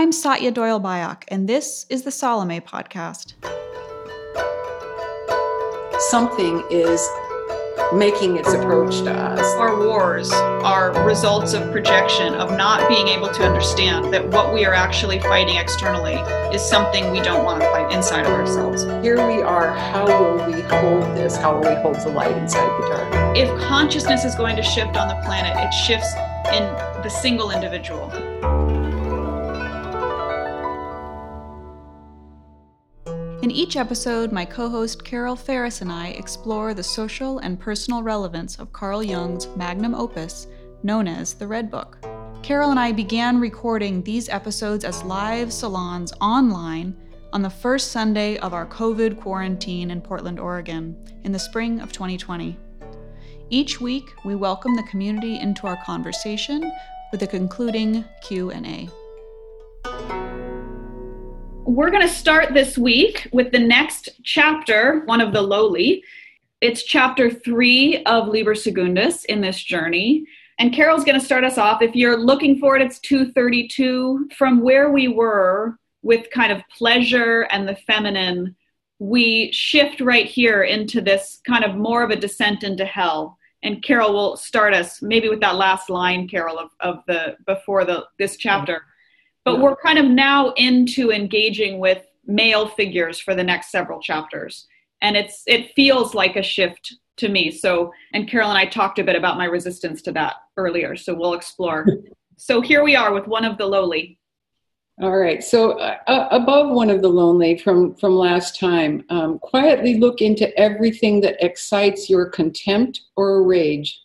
[0.00, 3.34] I'm Satya Doyle Byock, and this is the Salome Podcast.
[6.08, 7.06] Something is
[7.92, 9.44] making its approach to us.
[9.56, 14.64] Our wars are results of projection, of not being able to understand that what we
[14.64, 16.14] are actually fighting externally
[16.54, 18.84] is something we don't want to fight inside of ourselves.
[19.04, 19.74] Here we are.
[19.74, 21.36] How will we hold this?
[21.36, 23.36] How will we hold the light inside the dark?
[23.36, 26.14] If consciousness is going to shift on the planet, it shifts
[26.54, 26.62] in
[27.02, 28.10] the single individual.
[33.42, 38.02] In each episode, my co host Carol Ferris and I explore the social and personal
[38.02, 40.46] relevance of Carl Jung's magnum opus,
[40.82, 41.96] known as the Red Book.
[42.42, 46.94] Carol and I began recording these episodes as live salons online
[47.32, 50.94] on the first Sunday of our COVID quarantine in Portland, Oregon,
[51.24, 52.58] in the spring of 2020.
[53.48, 56.70] Each week, we welcome the community into our conversation
[57.10, 58.90] with a concluding Q&A
[61.64, 66.02] we're going to start this week with the next chapter, one of the lowly.
[66.60, 70.24] It's chapter three of Liber Secundus in this journey.
[70.58, 71.82] And Carol's going to start us off.
[71.82, 74.28] If you're looking for it, it's 232.
[74.36, 78.56] From where we were with kind of pleasure and the feminine,
[78.98, 83.38] we shift right here into this kind of more of a descent into hell.
[83.62, 87.84] And Carol will start us maybe with that last line, Carol, of, of the before
[87.84, 88.84] the this chapter.
[89.44, 94.66] But we're kind of now into engaging with male figures for the next several chapters.
[95.02, 97.50] And it's it feels like a shift to me.
[97.50, 100.96] So and Carol and I talked a bit about my resistance to that earlier.
[100.96, 101.86] So we'll explore.
[102.36, 104.18] so here we are with one of the lowly.
[105.00, 105.42] All right.
[105.42, 110.20] So uh, uh, above one of the lonely from from last time, um, quietly look
[110.20, 113.98] into everything that excites your contempt or rage.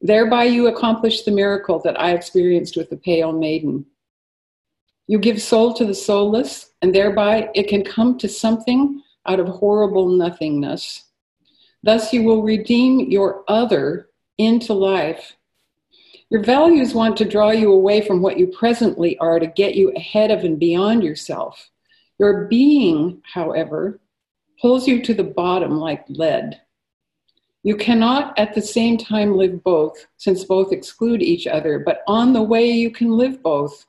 [0.00, 3.84] Thereby, you accomplish the miracle that I experienced with the pale maiden.
[5.06, 9.48] You give soul to the soulless, and thereby it can come to something out of
[9.48, 11.04] horrible nothingness.
[11.82, 14.08] Thus, you will redeem your other
[14.38, 15.36] into life.
[16.30, 19.92] Your values want to draw you away from what you presently are to get you
[19.92, 21.70] ahead of and beyond yourself.
[22.18, 24.00] Your being, however,
[24.60, 26.60] pulls you to the bottom like lead.
[27.62, 32.32] You cannot at the same time live both, since both exclude each other, but on
[32.32, 33.86] the way you can live both.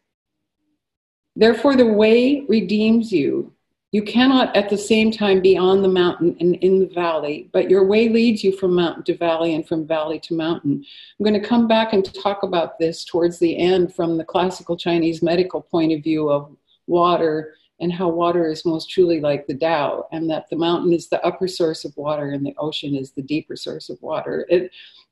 [1.37, 3.53] Therefore, the way redeems you.
[3.91, 7.69] You cannot at the same time be on the mountain and in the valley, but
[7.69, 10.83] your way leads you from mountain to valley and from valley to mountain.
[11.17, 14.75] I'm going to come back and talk about this towards the end from the classical
[14.75, 16.53] Chinese medical point of view of
[16.87, 21.07] water and how water is most truly like the Tao, and that the mountain is
[21.07, 24.47] the upper source of water and the ocean is the deeper source of water.
[24.49, 24.71] It,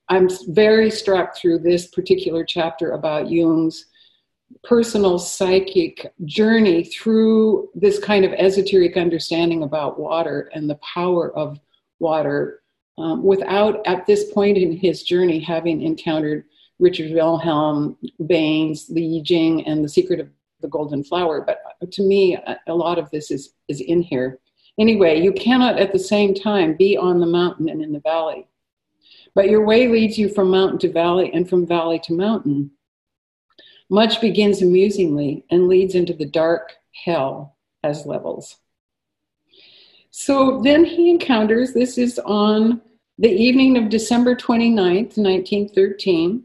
[0.09, 3.85] I'm very struck through this particular chapter about Jung's
[4.63, 11.59] personal psychic journey through this kind of esoteric understanding about water and the power of
[11.99, 12.61] water
[12.97, 16.45] um, without, at this point in his journey, having encountered
[16.79, 17.97] Richard Wilhelm,
[18.27, 20.29] Baynes, Li Jing, and The Secret of
[20.61, 21.41] the Golden Flower.
[21.41, 24.39] But to me, a lot of this is, is in here.
[24.79, 28.47] Anyway, you cannot at the same time be on the mountain and in the valley.
[29.33, 32.71] But your way leads you from mountain to valley and from valley to mountain.
[33.89, 36.73] Much begins amusingly and leads into the dark
[37.03, 38.57] hell as levels.
[40.09, 42.81] So then he encounters, this is on
[43.17, 46.43] the evening of December 29th, 1913.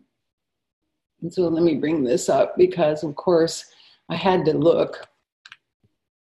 [1.23, 3.65] And so let me bring this up because, of course,
[4.09, 5.09] I had to look.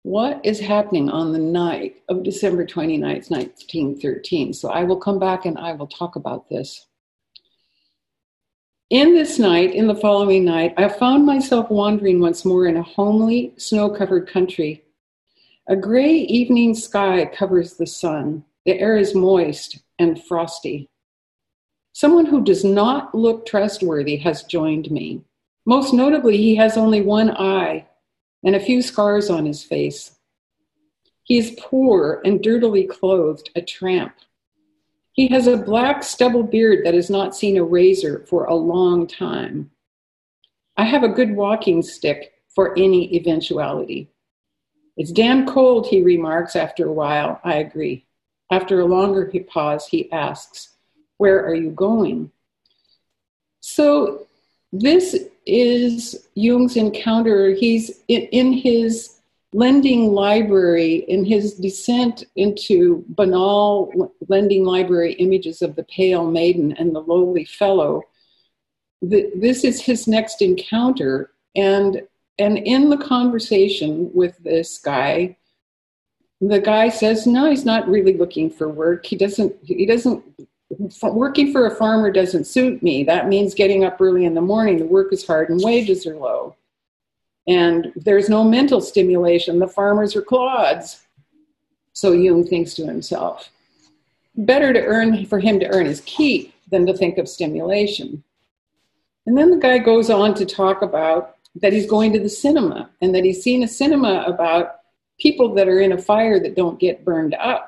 [0.03, 4.53] What is happening on the night of December 29th, 1913?
[4.53, 6.87] So I will come back and I will talk about this.
[8.89, 12.81] In this night, in the following night, I found myself wandering once more in a
[12.81, 14.83] homely, snow covered country.
[15.67, 18.43] A gray evening sky covers the sun.
[18.65, 20.89] The air is moist and frosty.
[21.93, 25.21] Someone who does not look trustworthy has joined me.
[25.67, 27.85] Most notably, he has only one eye
[28.43, 30.17] and a few scars on his face.
[31.21, 34.15] He is poor and dirtily clothed, a tramp.
[35.19, 39.05] He has a black stubble beard that has not seen a razor for a long
[39.05, 39.69] time.
[40.77, 44.09] I have a good walking stick for any eventuality.
[44.95, 47.41] It's damn cold, he remarks after a while.
[47.43, 48.05] I agree.
[48.49, 50.69] After a longer pause, he asks,
[51.17, 52.31] Where are you going?
[53.59, 54.25] So,
[54.71, 57.49] this is Jung's encounter.
[57.49, 59.18] He's in, in his
[59.51, 66.93] lending library in his descent into banal lending library images of the pale maiden and
[66.93, 68.03] the lowly fellow
[69.01, 72.01] the, this is his next encounter and
[72.39, 75.37] and in the conversation with this guy,
[76.39, 79.05] the guy says, "No, he's not really looking for work.
[79.05, 79.55] He doesn't.
[79.63, 80.23] He doesn't.
[81.03, 83.03] Working for a farmer doesn't suit me.
[83.03, 84.77] That means getting up early in the morning.
[84.77, 86.55] The work is hard and wages are low,
[87.49, 89.59] and there's no mental stimulation.
[89.59, 91.05] The farmers are clods."
[91.91, 93.51] So Jung thinks to himself,
[94.35, 98.23] "Better to earn for him to earn his keep than to think of stimulation."
[99.25, 102.89] And then the guy goes on to talk about that he's going to the cinema
[103.01, 104.75] and that he's seen a cinema about
[105.19, 107.65] people that are in a fire that don't get burned up.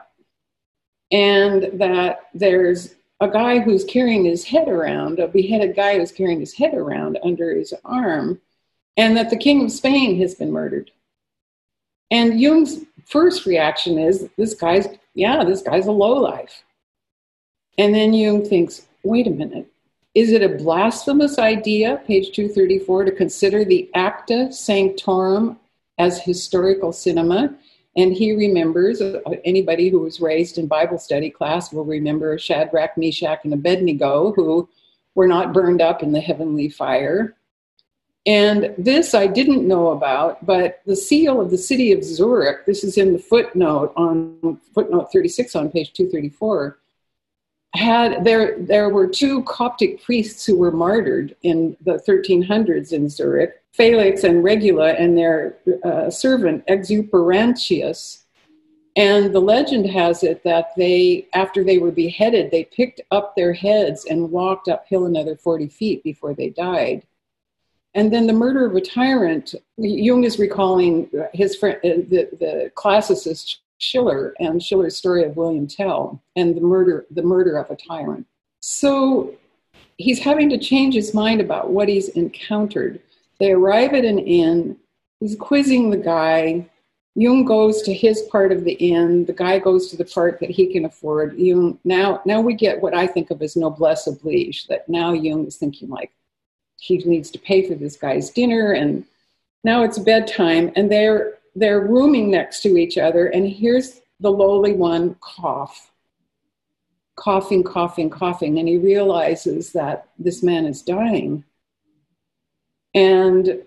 [1.11, 6.39] And that there's a guy who's carrying his head around, a beheaded guy who's carrying
[6.39, 8.39] his head around under his arm,
[8.97, 10.91] and that the King of Spain has been murdered.
[12.09, 16.63] And Jung's first reaction is this guy's, yeah, this guy's a lowlife.
[17.77, 19.67] And then Jung thinks, wait a minute,
[20.13, 25.57] is it a blasphemous idea, page 234, to consider the Acta Sanctorum
[25.97, 27.55] as historical cinema?
[27.95, 29.01] And he remembers,
[29.45, 34.67] anybody who was raised in Bible study class will remember Shadrach, Meshach, and Abednego, who
[35.15, 37.35] were not burned up in the heavenly fire.
[38.27, 42.83] And this I didn't know about, but the seal of the city of Zurich, this
[42.83, 46.77] is in the footnote on footnote 36 on page 234
[47.73, 53.61] had there there were two Coptic priests who were martyred in the 1300s in Zurich,
[53.71, 58.23] Felix and Regula, and their uh, servant Exuperantius.
[58.97, 63.53] And the legend has it that they, after they were beheaded, they picked up their
[63.53, 67.07] heads and walked uphill another 40 feet before they died.
[67.93, 72.71] And then the murder of a tyrant, Jung is recalling his friend, uh, the, the
[72.75, 77.75] classicist Schiller and Schiller's story of William Tell and the murder, the murder of a
[77.75, 78.25] tyrant.
[78.61, 79.35] So
[79.97, 83.01] he's having to change his mind about what he's encountered.
[83.39, 84.77] They arrive at an inn.
[85.19, 86.69] He's quizzing the guy.
[87.15, 89.25] Jung goes to his part of the inn.
[89.25, 91.37] The guy goes to the part that he can afford.
[91.37, 94.67] Jung now now we get what I think of as noblesse oblige.
[94.67, 96.11] That now Jung is thinking like
[96.81, 99.05] he needs to pay for this guy's dinner, and
[99.63, 104.73] now it's bedtime, and they're they're rooming next to each other, and here's the lowly
[104.73, 105.91] one cough,
[107.15, 111.43] coughing, coughing, coughing, and he realizes that this man is dying.
[112.95, 113.61] And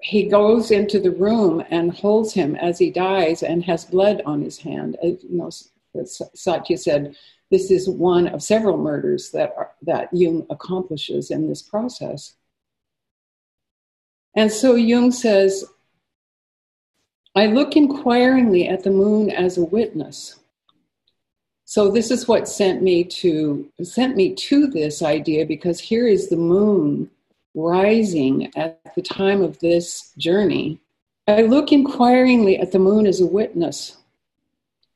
[0.00, 4.42] he goes into the room and holds him as he dies and has blood on
[4.42, 4.96] his hand.
[5.02, 5.50] You know,
[6.04, 7.16] Satya said,
[7.52, 12.32] this is one of several murders that, are, that Jung accomplishes in this process.
[14.34, 15.66] And so Jung says,
[17.34, 20.40] I look inquiringly at the moon as a witness.
[21.66, 26.30] So this is what sent me to sent me to this idea because here is
[26.30, 27.10] the moon
[27.54, 30.80] rising at the time of this journey.
[31.28, 33.98] I look inquiringly at the moon as a witness.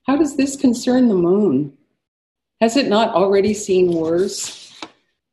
[0.07, 1.77] How does this concern the moon?
[2.61, 4.81] Has it not already seen worse?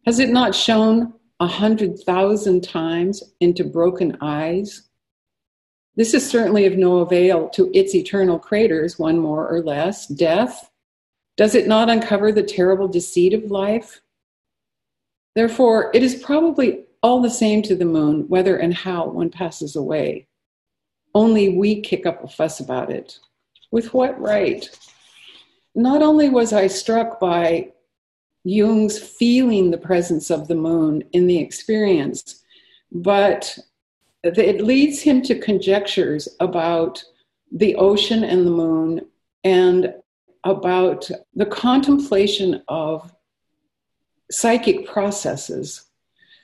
[0.05, 4.89] Has it not shown a hundred thousand times into broken eyes?
[5.95, 10.07] This is certainly of no avail to its eternal craters, one more or less.
[10.07, 10.69] Death,
[11.37, 14.01] does it not uncover the terrible deceit of life?
[15.35, 19.75] Therefore, it is probably all the same to the moon whether and how one passes
[19.75, 20.27] away.
[21.15, 23.19] Only we kick up a fuss about it.
[23.71, 24.69] With what right?
[25.75, 27.71] Not only was I struck by
[28.43, 32.43] Jung's feeling the presence of the moon in the experience,
[32.91, 33.57] but
[34.23, 37.03] it leads him to conjectures about
[37.51, 39.01] the ocean and the moon
[39.43, 39.93] and
[40.43, 43.13] about the contemplation of
[44.31, 45.85] psychic processes.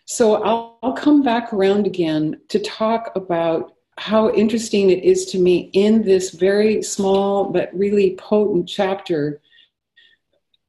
[0.06, 5.38] So I'll, I'll, come back around again to talk about how interesting it is to
[5.38, 9.42] me in this very small but really potent chapter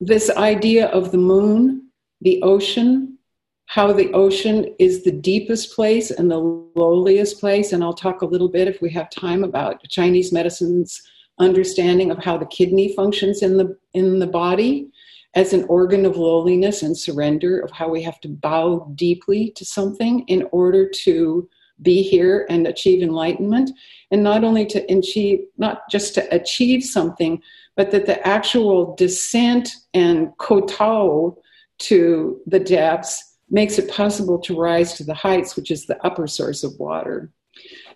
[0.00, 1.90] this idea of the moon,
[2.22, 3.18] the ocean,
[3.66, 6.38] how the ocean is the deepest place and the
[6.75, 7.72] lowliest place.
[7.72, 11.02] And I'll talk a little bit, if we have time, about Chinese medicine's
[11.38, 14.90] understanding of how the kidney functions in the, in the body
[15.34, 19.64] as an organ of lowliness and surrender, of how we have to bow deeply to
[19.64, 21.49] something in order to
[21.82, 23.70] be here and achieve enlightenment.
[24.10, 27.42] And not only to achieve, not just to achieve something,
[27.76, 31.38] but that the actual descent and kowtow
[31.78, 36.26] to the depths makes it possible to rise to the heights, which is the upper
[36.26, 37.32] source of water.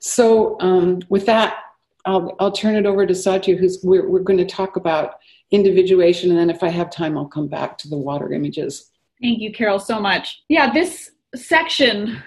[0.00, 1.58] So, um, with that,
[2.06, 5.14] I'll, I'll turn it over to Satya, who's we're, we're going to talk about
[5.50, 8.90] individuation, and then if I have time, I'll come back to the water images.
[9.22, 10.42] Thank you, Carol, so much.
[10.48, 12.22] Yeah, this section,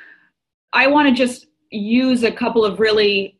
[0.74, 3.40] I want to just use a couple of really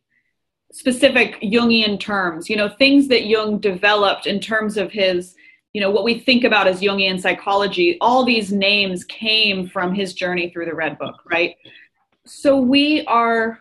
[0.72, 5.36] specific Jungian terms, you know, things that Jung developed in terms of his,
[5.74, 7.98] you know, what we think about as Jungian psychology.
[8.02, 11.56] All these names came from his journey through the Red Book, right?
[12.26, 13.60] So we are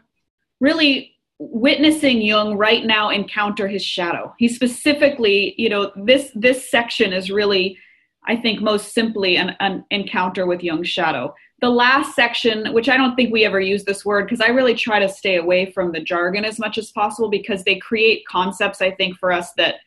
[0.60, 4.34] really witnessing Jung right now encounter his shadow.
[4.38, 7.78] He specifically, you know, this this section is really,
[8.26, 11.34] I think, most simply an, an encounter with Jung's shadow.
[11.66, 14.76] The last section, which I don't think we ever use this word because I really
[14.76, 18.80] try to stay away from the jargon as much as possible because they create concepts,
[18.80, 19.80] I think, for us that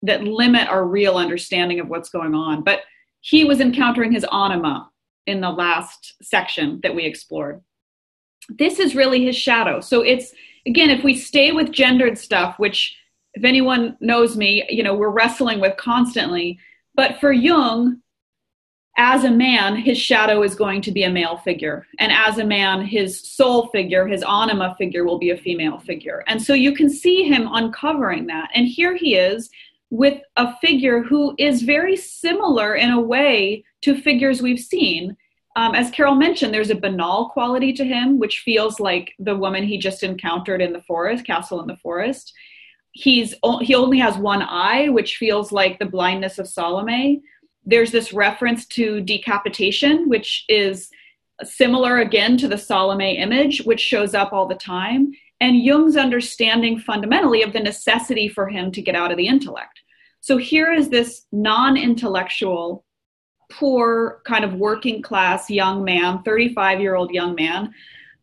[0.00, 2.64] that limit our real understanding of what's going on.
[2.64, 2.84] But
[3.20, 4.88] he was encountering his anima
[5.26, 7.60] in the last section that we explored.
[8.48, 9.80] This is really his shadow.
[9.80, 10.32] So it's
[10.66, 12.96] again, if we stay with gendered stuff, which
[13.34, 16.58] if anyone knows me, you know, we're wrestling with constantly.
[16.94, 18.00] But for Jung,
[18.96, 21.86] as a man, his shadow is going to be a male figure.
[21.98, 26.22] And as a man, his soul figure, his anima figure will be a female figure.
[26.28, 28.50] And so you can see him uncovering that.
[28.54, 29.50] And here he is
[29.90, 35.16] with a figure who is very similar in a way to figures we've seen
[35.56, 39.62] um, as Carol mentioned, there's a banal quality to him, which feels like the woman
[39.62, 42.32] he just encountered in the forest, Castle in the Forest.
[42.90, 47.22] He's he only has one eye, which feels like the blindness of Salome.
[47.66, 50.90] There's this reference to decapitation, which is
[51.42, 55.12] similar again to the Salome image, which shows up all the time.
[55.40, 59.80] And Jung's understanding fundamentally of the necessity for him to get out of the intellect.
[60.20, 62.84] So here is this non intellectual
[63.50, 67.72] poor, kind of working class young man, 35 year old young man,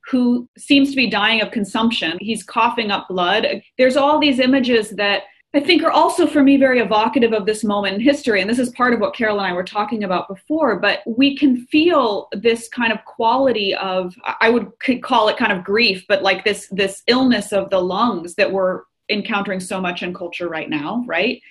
[0.10, 2.17] who seems to be dying of consumption.
[2.19, 3.62] He's coughing up blood.
[3.77, 7.63] There's all these images that I think are also for me very evocative of this
[7.63, 8.39] moment in history.
[8.39, 10.79] And this is part of what Carol and I were talking about before.
[10.79, 15.65] But we can feel this kind of quality of, I would call it kind of
[15.65, 20.13] grief, but like this, this illness of the lungs that we're encountering so much in
[20.13, 21.41] culture right now, right?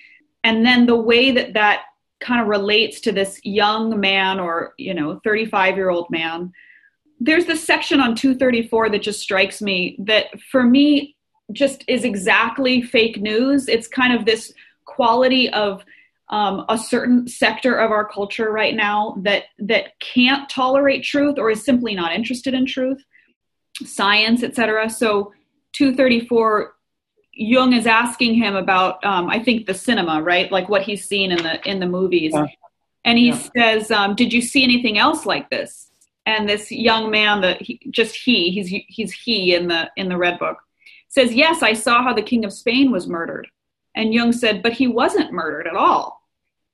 [0.43, 1.83] And then the way that that
[2.21, 6.53] kind of relates to this young man or you know 35 year old man
[7.19, 11.15] there's this section on 234 that just strikes me that for me
[11.53, 14.53] just is exactly fake news it's kind of this
[14.85, 15.83] quality of
[16.29, 21.51] um, a certain sector of our culture right now that that can't tolerate truth or
[21.51, 23.03] is simply not interested in truth
[23.83, 25.33] science etc so
[25.73, 26.73] 234
[27.33, 30.51] Jung is asking him about, um, I think, the cinema, right?
[30.51, 32.45] Like what he's seen in the in the movies, yeah.
[33.05, 33.47] and he yeah.
[33.55, 35.89] says, um, "Did you see anything else like this?"
[36.25, 40.17] And this young man, that he, just he, he's he's he in the in the
[40.17, 40.57] Red Book,
[41.11, 43.47] says, "Yes, I saw how the King of Spain was murdered."
[43.93, 46.27] And Jung said, "But he wasn't murdered at all."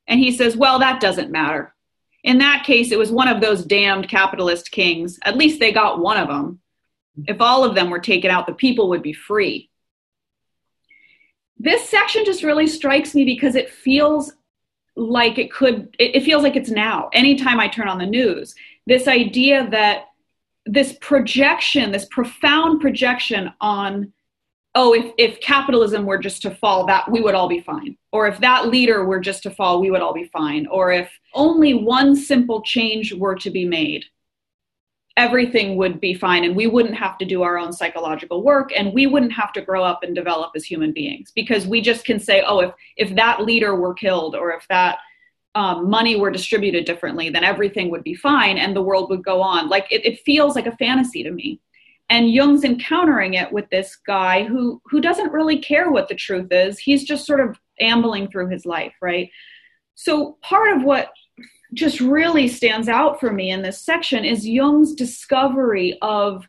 [0.07, 1.75] And he says, "Well, that doesn't matter.
[2.23, 5.19] In that case, it was one of those damned capitalist kings.
[5.23, 6.61] At least they got one of them.
[7.27, 9.69] If all of them were taken out, the people would be free."
[11.59, 14.33] this section just really strikes me because it feels
[14.95, 18.55] like it could it feels like it's now anytime i turn on the news
[18.87, 20.05] this idea that
[20.65, 24.11] this projection this profound projection on
[24.77, 27.97] oh if, if capitalism were just to fall that we would all be fine.
[28.13, 30.67] Or if that leader were just to fall we would all be fine.
[30.67, 34.05] Or if only one simple change were to be made
[35.17, 38.93] everything would be fine and we wouldn't have to do our own psychological work and
[38.93, 41.31] we wouldn't have to grow up and develop as human beings.
[41.35, 44.99] Because we just can say oh if if that leader were killed or if that
[45.55, 49.41] um, money were distributed differently then everything would be fine and the world would go
[49.41, 49.69] on.
[49.69, 51.59] Like it, it feels like a fantasy to me
[52.09, 56.47] and jung's encountering it with this guy who who doesn't really care what the truth
[56.51, 59.29] is he's just sort of ambling through his life right
[59.95, 61.11] so part of what
[61.73, 66.47] just really stands out for me in this section is Jung's discovery of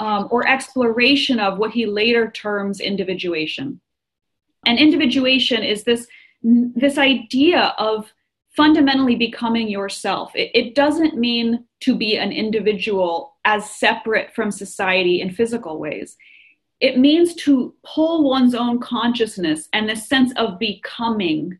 [0.00, 3.80] um, or exploration of what he later terms individuation.
[4.66, 6.06] And individuation is this
[6.42, 8.10] this idea of
[8.56, 10.34] fundamentally becoming yourself.
[10.34, 16.16] It, it doesn't mean to be an individual as separate from society in physical ways.
[16.80, 21.58] It means to pull one's own consciousness and the sense of becoming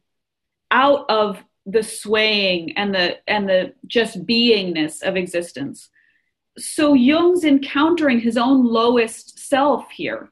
[0.71, 5.91] out of the swaying and the and the just beingness of existence
[6.59, 10.31] so jung's encountering his own lowest self here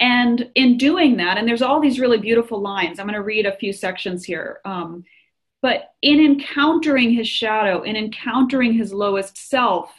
[0.00, 3.44] and in doing that and there's all these really beautiful lines i'm going to read
[3.44, 5.04] a few sections here um,
[5.62, 9.90] but in encountering his shadow in encountering his lowest self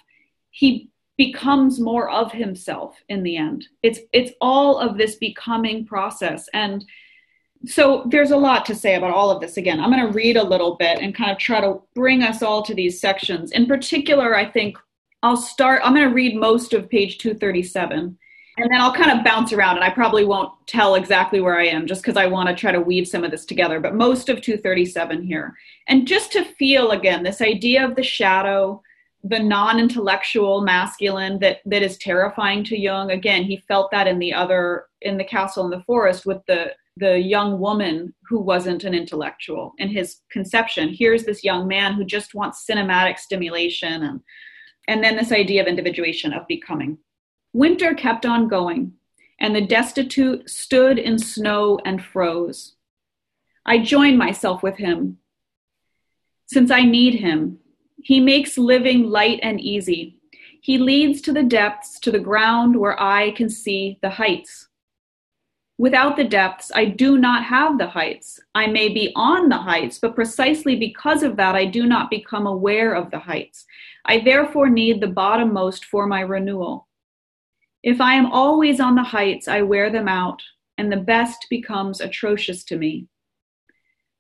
[0.55, 3.67] he becomes more of himself in the end.
[3.83, 6.47] It's it's all of this becoming process.
[6.53, 6.85] And
[7.65, 9.57] so there's a lot to say about all of this.
[9.57, 12.41] Again i'm going to read a little bit and kind of try to bring us
[12.41, 13.51] all to these sections.
[13.51, 14.77] In particular i think
[15.23, 18.15] I'll start, I'm going to read most of page 237
[18.57, 21.65] and then I'll kind of bounce around and I probably won't tell exactly where I
[21.65, 24.29] am just because I want to try to weave some of this together, but most
[24.29, 25.55] of 237 here.
[25.87, 28.83] And just to feel again this idea of the shadow,
[29.27, 33.09] the non-intellectual masculine that that is terrifying to Jung.
[33.09, 36.73] Again, he felt that in the other in the castle in the forest with the
[36.97, 40.93] the young woman who wasn't an intellectual in his conception.
[40.93, 44.21] Here's this young man who just wants cinematic stimulation and
[44.87, 46.99] and then this idea of individuation of becoming.
[47.53, 48.93] Winter kept on going,
[49.39, 52.75] and the destitute stood in snow and froze.
[53.65, 55.17] I join myself with him.
[56.45, 57.57] Since I need him,
[57.97, 60.17] he makes living light and easy.
[60.61, 64.67] He leads to the depths, to the ground where I can see the heights.
[65.77, 68.39] Without the depths, I do not have the heights.
[68.55, 72.47] I may be on the heights, but precisely because of that, I do not become
[72.47, 73.65] aware of the heights.
[74.05, 76.87] I therefore need the bottommost for my renewal.
[77.83, 80.41] If I am always on the heights, I wear them out,
[80.77, 83.07] and the best becomes atrocious to me.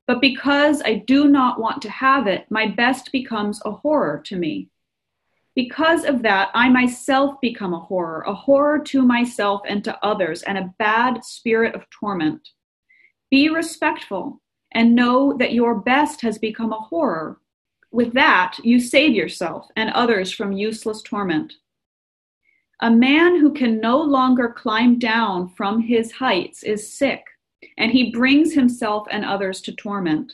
[0.07, 4.35] But because I do not want to have it, my best becomes a horror to
[4.35, 4.69] me.
[5.55, 10.43] Because of that, I myself become a horror, a horror to myself and to others,
[10.43, 12.49] and a bad spirit of torment.
[13.31, 14.41] Be respectful
[14.73, 17.39] and know that your best has become a horror.
[17.91, 21.53] With that, you save yourself and others from useless torment.
[22.81, 27.23] A man who can no longer climb down from his heights is sick,
[27.77, 30.31] and he brings himself and others to torment.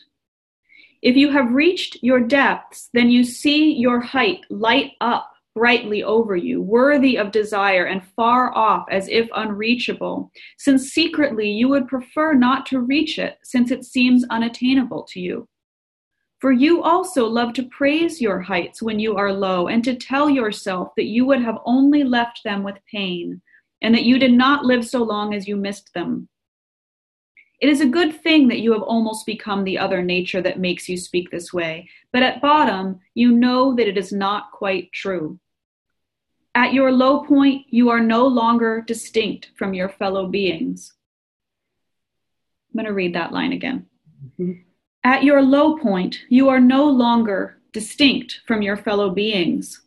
[1.01, 6.35] If you have reached your depths, then you see your height light up brightly over
[6.35, 12.33] you, worthy of desire and far off as if unreachable, since secretly you would prefer
[12.33, 15.47] not to reach it, since it seems unattainable to you.
[16.39, 20.29] For you also love to praise your heights when you are low, and to tell
[20.29, 23.41] yourself that you would have only left them with pain,
[23.81, 26.29] and that you did not live so long as you missed them.
[27.61, 30.89] It is a good thing that you have almost become the other nature that makes
[30.89, 35.39] you speak this way, but at bottom, you know that it is not quite true.
[36.55, 40.93] At your low point, you are no longer distinct from your fellow beings.
[42.69, 43.85] I'm going to read that line again.
[44.39, 44.61] Mm-hmm.
[45.03, 49.80] At your low point, you are no longer distinct from your fellow beings.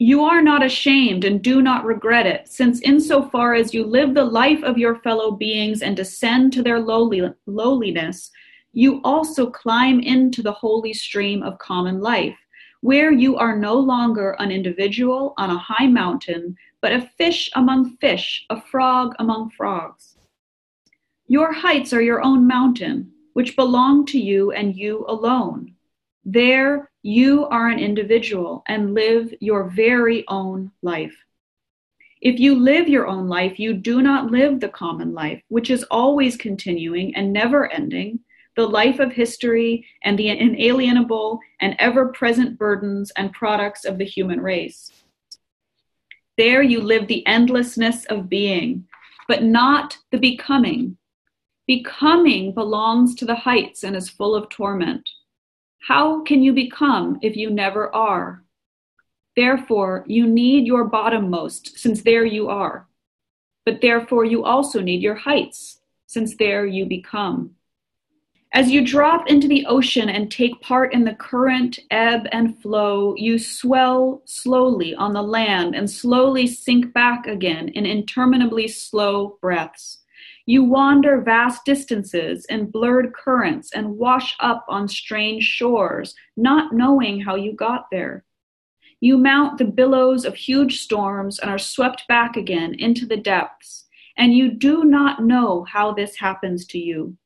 [0.00, 4.24] You are not ashamed and do not regret it, since insofar as you live the
[4.24, 8.32] life of your fellow beings and descend to their lowly, lowliness,
[8.72, 12.36] you also climb into the holy stream of common life,
[12.80, 17.96] where you are no longer an individual on a high mountain, but a fish among
[17.98, 20.18] fish, a frog among frogs.
[21.28, 25.73] Your heights are your own mountain, which belong to you and you alone.
[26.24, 31.14] There, you are an individual and live your very own life.
[32.20, 35.84] If you live your own life, you do not live the common life, which is
[35.90, 38.20] always continuing and never ending,
[38.56, 44.04] the life of history and the inalienable and ever present burdens and products of the
[44.04, 44.90] human race.
[46.38, 48.86] There you live the endlessness of being,
[49.28, 50.96] but not the becoming,
[51.66, 55.08] Becoming belongs to the heights and is full of torment.
[55.86, 58.42] How can you become if you never are?
[59.36, 62.88] Therefore, you need your bottommost, since there you are.
[63.66, 67.56] But therefore, you also need your heights, since there you become.
[68.54, 73.14] As you drop into the ocean and take part in the current, ebb, and flow,
[73.18, 79.98] you swell slowly on the land and slowly sink back again in interminably slow breaths.
[80.46, 87.20] You wander vast distances in blurred currents and wash up on strange shores, not knowing
[87.20, 88.24] how you got there.
[89.00, 93.86] You mount the billows of huge storms and are swept back again into the depths,
[94.16, 97.16] and you do not know how this happens to you.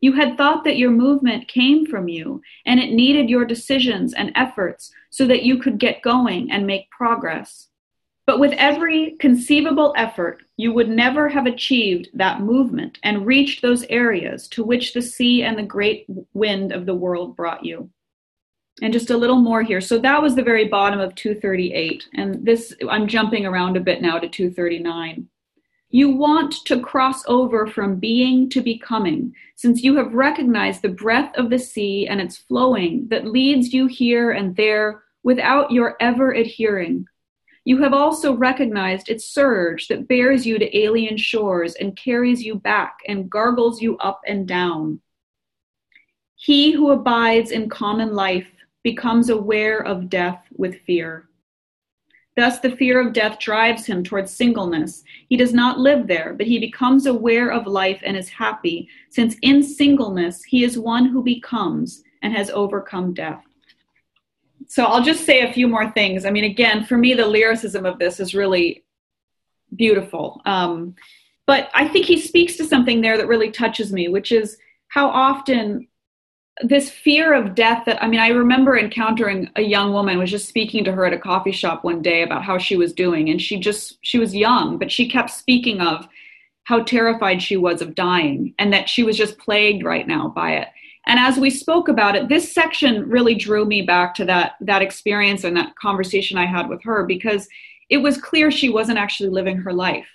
[0.00, 4.32] You had thought that your movement came from you, and it needed your decisions and
[4.34, 7.68] efforts so that you could get going and make progress.
[8.26, 13.84] But with every conceivable effort, you would never have achieved that movement and reached those
[13.84, 17.88] areas to which the sea and the great wind of the world brought you.
[18.82, 19.80] And just a little more here.
[19.80, 22.08] So that was the very bottom of 238.
[22.14, 25.28] And this, I'm jumping around a bit now to 239.
[25.90, 31.32] You want to cross over from being to becoming, since you have recognized the breath
[31.36, 36.32] of the sea and its flowing that leads you here and there without your ever
[36.32, 37.06] adhering
[37.68, 42.54] you have also recognized its surge that bears you to alien shores and carries you
[42.54, 44.98] back and gargles you up and down.
[46.34, 48.50] He who abides in common life
[48.82, 51.28] becomes aware of death with fear.
[52.36, 55.04] Thus, the fear of death drives him towards singleness.
[55.28, 59.36] He does not live there, but he becomes aware of life and is happy, since
[59.42, 63.44] in singleness he is one who becomes and has overcome death.
[64.68, 66.24] So, I'll just say a few more things.
[66.24, 68.84] I mean, again, for me, the lyricism of this is really
[69.74, 70.40] beautiful.
[70.44, 70.94] Um,
[71.46, 75.08] but I think he speaks to something there that really touches me, which is how
[75.08, 75.88] often
[76.62, 80.48] this fear of death that i mean i remember encountering a young woman was just
[80.48, 83.40] speaking to her at a coffee shop one day about how she was doing and
[83.40, 86.08] she just she was young but she kept speaking of
[86.64, 90.52] how terrified she was of dying and that she was just plagued right now by
[90.52, 90.68] it
[91.08, 94.82] and as we spoke about it this section really drew me back to that that
[94.82, 97.48] experience and that conversation i had with her because
[97.90, 100.06] it was clear she wasn't actually living her life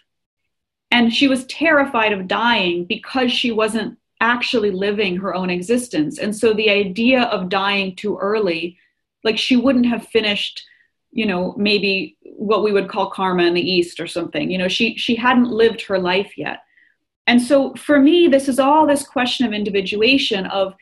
[0.94, 6.18] and she was terrified of dying because she wasn't actually living her own existence.
[6.18, 8.78] And so the idea of dying too early,
[9.24, 10.64] like she wouldn't have finished,
[11.12, 14.50] you know, maybe what we would call karma in the East or something.
[14.50, 16.60] You know, she she hadn't lived her life yet.
[17.28, 20.76] And so for me, this is all this question of individuation of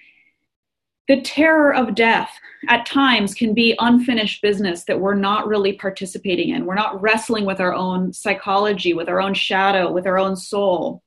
[1.08, 2.32] the terror of death
[2.70, 6.66] at times can be unfinished business that we're not really participating in.
[6.66, 11.04] We're not wrestling with our own psychology, with our own shadow, with our own soul.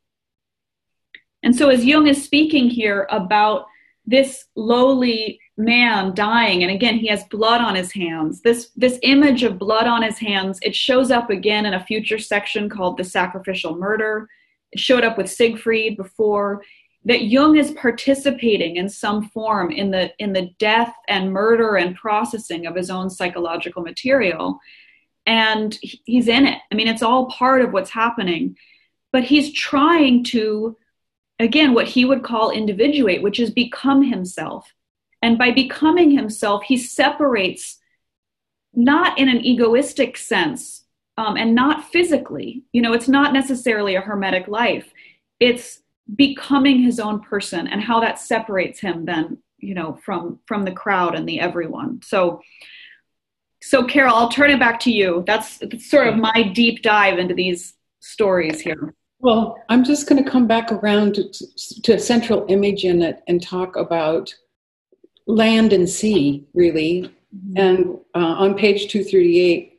[1.43, 3.67] And so, as Jung is speaking here about
[4.07, 8.41] this lowly man dying, and again, he has blood on his hands.
[8.43, 12.19] This, this image of blood on his hands, it shows up again in a future
[12.19, 14.29] section called The Sacrificial Murder.
[14.77, 16.63] Showed up with Siegfried before.
[17.07, 21.95] That Jung is participating in some form in the, in the death and murder and
[21.95, 24.59] processing of his own psychological material.
[25.27, 26.59] And he's in it.
[26.73, 28.57] I mean, it's all part of what's happening.
[29.13, 30.79] But he's trying to
[31.39, 34.73] again, what he would call individuate, which is become himself.
[35.23, 37.79] And by becoming himself, he separates
[38.73, 40.84] not in an egoistic sense
[41.17, 42.65] um, and not physically.
[42.73, 44.93] You know, it's not necessarily a hermetic life.
[45.41, 45.81] It's
[46.17, 50.73] becoming his own person and how that separates him then, you know, from from the
[50.73, 52.01] crowd and the everyone.
[52.03, 52.43] So
[53.65, 55.25] so Carol, I'll turn it back to you.
[55.27, 58.95] That's, that's sort of my deep dive into these stories here.
[59.21, 61.33] Well, I'm just going to come back around to,
[61.85, 64.35] to a central image in it and talk about
[65.27, 67.11] land and sea, really.
[67.35, 67.57] Mm-hmm.
[67.57, 69.74] And uh, on page 238,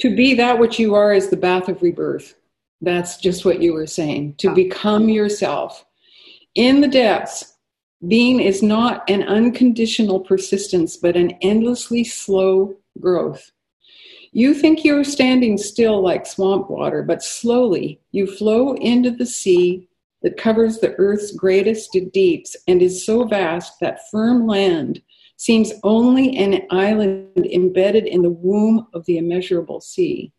[0.00, 2.34] to be that which you are is the bath of rebirth.
[2.80, 4.34] That's just what you were saying.
[4.38, 5.84] To become yourself.
[6.54, 7.56] In the depths,
[8.06, 13.50] being is not an unconditional persistence, but an endlessly slow growth.
[14.32, 19.88] You think you're standing still like swamp water, but slowly you flow into the sea
[20.22, 25.02] that covers the earth's greatest deeps and is so vast that firm land
[25.38, 30.32] seems only an island embedded in the womb of the immeasurable sea.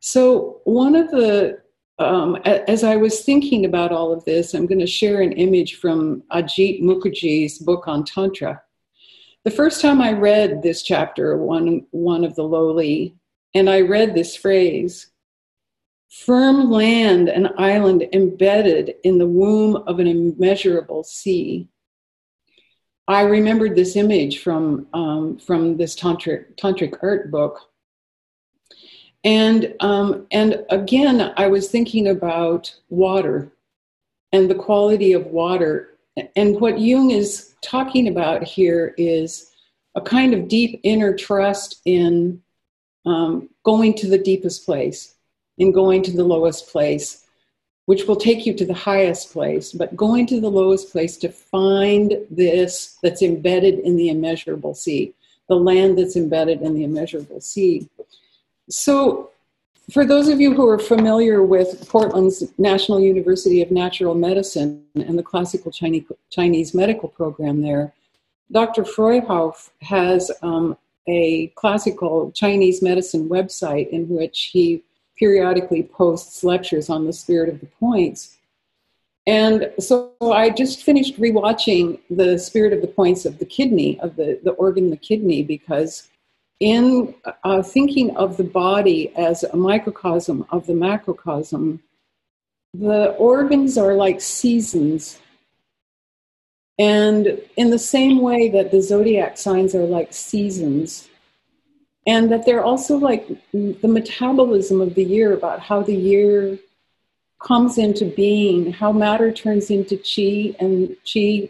[0.00, 1.60] So, one of the,
[2.00, 5.76] um, as I was thinking about all of this, I'm going to share an image
[5.76, 8.60] from Ajit Mookerjee's book on Tantra.
[9.44, 13.14] The first time I read this chapter, one, one of the lowly,
[13.54, 15.12] and I read this phrase
[16.12, 21.68] firm land, an island embedded in the womb of an immeasurable sea.
[23.08, 27.60] I remembered this image from, um, from this tantric, tantric art book.
[29.24, 33.52] And, um, and again, I was thinking about water
[34.32, 35.92] and the quality of water
[36.36, 39.50] and what Jung is talking about here is
[39.94, 42.42] a kind of deep inner trust in
[43.06, 45.14] um, going to the deepest place,
[45.58, 47.21] in going to the lowest place,
[47.86, 51.28] which will take you to the highest place, but going to the lowest place to
[51.28, 55.12] find this that's embedded in the immeasurable sea,
[55.48, 57.88] the land that's embedded in the immeasurable sea.
[58.70, 59.30] So
[59.90, 65.18] for those of you who are familiar with Portland's National University of Natural Medicine and
[65.18, 67.92] the classical Chinese, medical program there,
[68.52, 68.84] Dr.
[68.84, 70.76] Fruehauf has um,
[71.08, 74.82] a classical Chinese medicine website in which he
[75.22, 78.38] periodically posts lectures on the spirit of the points.
[79.28, 84.16] And so I just finished rewatching the spirit of the points of the kidney, of
[84.16, 86.08] the, the organ, the kidney, because
[86.58, 91.80] in uh, thinking of the body as a microcosm of the macrocosm,
[92.74, 95.20] the organs are like seasons.
[96.80, 101.08] And in the same way that the zodiac signs are like seasons,
[102.06, 106.58] and that they're also like the metabolism of the year, about how the year
[107.40, 111.48] comes into being, how matter turns into chi, and chi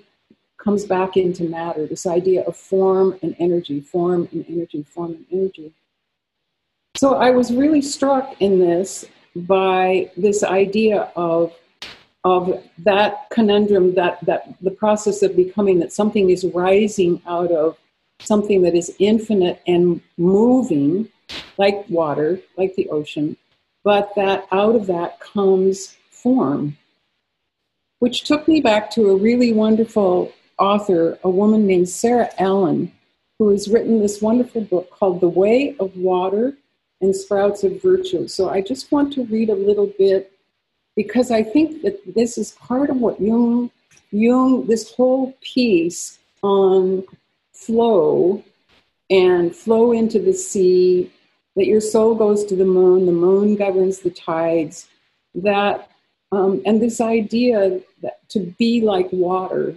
[0.59, 5.27] comes back into matter this idea of form and energy, form and energy, form and
[5.33, 5.73] energy.
[6.97, 11.53] So I was really struck in this by this idea of
[12.25, 17.77] of that conundrum that that the process of becoming that something is rising out of
[18.25, 21.09] something that is infinite and moving
[21.59, 23.37] like water like the ocean
[23.85, 26.77] but that out of that comes form.
[27.99, 32.93] Which took me back to a really wonderful author a woman named Sarah Allan
[33.39, 36.55] who has written this wonderful book called the way of water
[37.01, 38.29] and sprouts of virtue.
[38.29, 40.33] So i just want to read a little bit
[40.95, 43.71] because I think that this is part of what Jung,
[44.11, 47.03] Jung, this whole piece on
[47.67, 48.43] flow
[49.11, 51.11] and flow into the sea,
[51.57, 54.89] that your soul goes to the moon, the moon governs the tides,
[55.35, 55.91] that,
[56.31, 59.75] um, and this idea that to be like water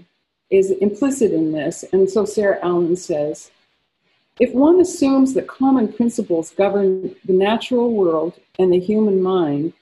[0.50, 1.84] is implicit in this.
[1.92, 3.52] And so Sarah Allan says,
[4.40, 9.74] if one assumes that common principles govern the natural world and the human mind,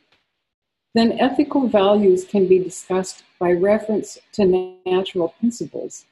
[0.96, 6.06] then ethical values can be discussed by reference to natural principles.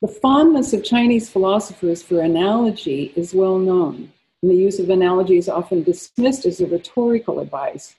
[0.00, 5.38] The fondness of Chinese philosophers for analogy is well known, and the use of analogy
[5.38, 7.96] is often dismissed as a rhetorical advice.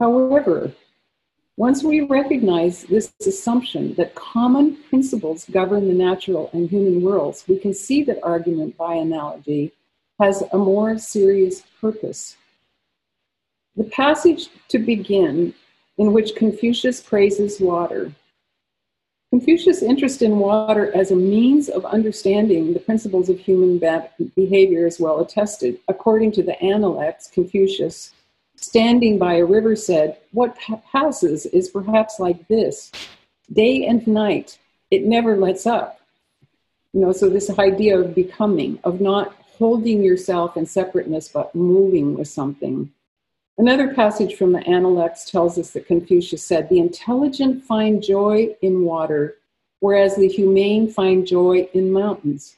[0.00, 0.72] However,
[1.56, 7.56] once we recognize this assumption that common principles govern the natural and human worlds, we
[7.56, 9.70] can see that argument by analogy
[10.18, 12.36] has a more serious purpose.
[13.76, 15.54] The passage to begin,
[15.98, 18.12] in which Confucius praises water.
[19.30, 23.78] Confucius' interest in water as a means of understanding the principles of human
[24.34, 25.78] behavior is well attested.
[25.86, 28.14] According to the Analects, Confucius,
[28.56, 30.56] standing by a river, said, What
[30.90, 32.90] passes is perhaps like this
[33.52, 34.58] day and night,
[34.90, 36.00] it never lets up.
[36.94, 42.16] You know, so this idea of becoming, of not holding yourself in separateness, but moving
[42.16, 42.90] with something.
[43.58, 48.84] Another passage from the Analects tells us that Confucius said, The intelligent find joy in
[48.84, 49.38] water,
[49.80, 52.56] whereas the humane find joy in mountains.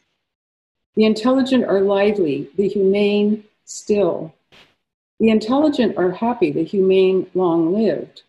[0.97, 4.35] The intelligent are lively, the humane still.
[5.21, 8.25] The intelligent are happy, the humane long lived.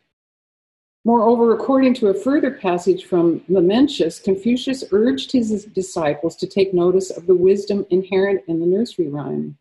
[1.03, 7.09] Moreover, according to a further passage from Mencius, Confucius urged his disciples to take notice
[7.09, 9.57] of the wisdom inherent in the nursery rhyme.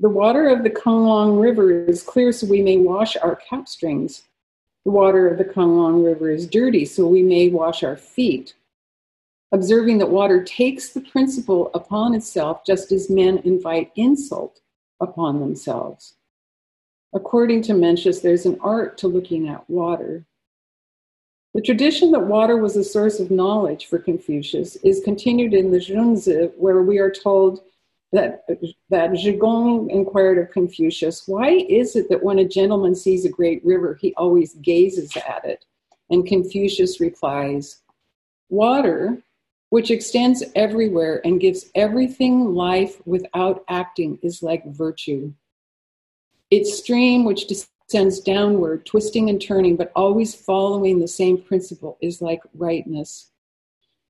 [0.00, 4.22] The water of the Canglang River is clear so we may wash our cap strings.
[4.86, 8.54] The water of the Canglang River is dirty so we may wash our feet.
[9.52, 14.60] Observing that water takes the principle upon itself just as men invite insult
[15.00, 16.14] upon themselves.
[17.12, 20.24] According to Mencius, there's an art to looking at water.
[21.52, 25.78] The tradition that water was a source of knowledge for Confucius is continued in the
[25.78, 27.60] Zhuangzi, where we are told
[28.12, 28.44] that,
[28.88, 33.64] that Zigong inquired of Confucius, Why is it that when a gentleman sees a great
[33.64, 35.64] river, he always gazes at it?
[36.10, 37.82] And Confucius replies,
[38.48, 39.22] Water,
[39.68, 45.32] which extends everywhere and gives everything life without acting, is like virtue.
[46.50, 52.20] Its stream, which descends downward, twisting and turning, but always following the same principle, is
[52.20, 53.30] like rightness.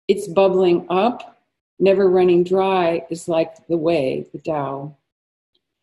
[0.09, 1.40] Its bubbling up
[1.81, 4.97] never running dry is like the way, the Tao.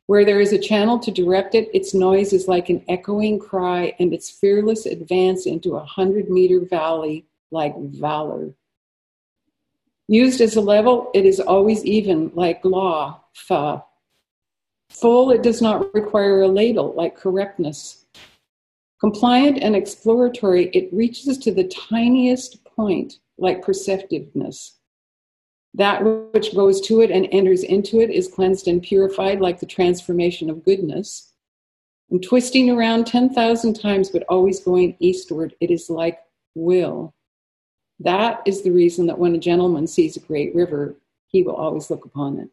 [0.06, 3.94] Where there is a channel to direct it, its noise is like an echoing cry,
[4.00, 8.54] and its fearless advance into a hundred meter valley like valor.
[10.08, 13.84] Used as a level, it is always even, like law, fa.
[14.90, 18.06] Full, it does not require a ladle, like correctness.
[19.02, 24.77] Compliant and exploratory, it reaches to the tiniest point, like perceptiveness.
[25.78, 29.68] That which goes to it and enters into it is cleansed and purified like the
[29.68, 31.34] transformation of goodness.
[32.10, 36.20] And twisting around 10,000 times, but always going eastward, it is like
[36.56, 37.14] will.
[38.00, 40.96] That is the reason that when a gentleman sees a great river,
[41.28, 42.50] he will always look upon it.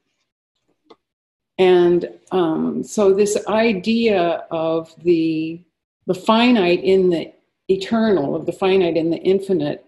[1.57, 5.63] And um, so, this idea of the,
[6.07, 7.33] the finite in the
[7.69, 9.87] eternal, of the finite in the infinite,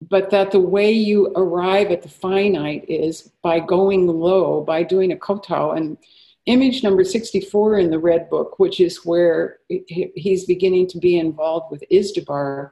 [0.00, 5.12] but that the way you arrive at the finite is by going low, by doing
[5.12, 5.72] a kowtow.
[5.72, 5.98] And
[6.46, 11.70] image number 64 in the Red Book, which is where he's beginning to be involved
[11.70, 12.70] with Izdubar,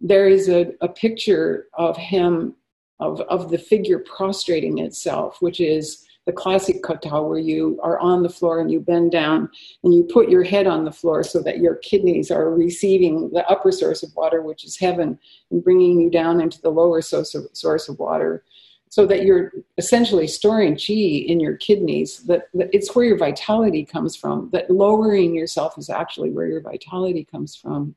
[0.00, 2.54] there is a, a picture of him,
[2.98, 8.22] of, of the figure prostrating itself, which is the classic kowtow where you are on
[8.22, 9.50] the floor and you bend down
[9.82, 13.44] and you put your head on the floor so that your kidneys are receiving the
[13.48, 15.18] upper source of water, which is heaven,
[15.50, 18.44] and bringing you down into the lower source of, source of water.
[18.90, 20.92] so that you're essentially storing chi
[21.32, 25.90] in your kidneys that, that, it's where your vitality comes from that lowering yourself is
[25.90, 27.94] actually where your vitality comes from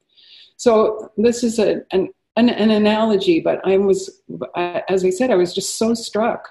[0.58, 4.22] so this is a, an, an, an analogy but i was
[4.90, 6.50] as i said i was just so struck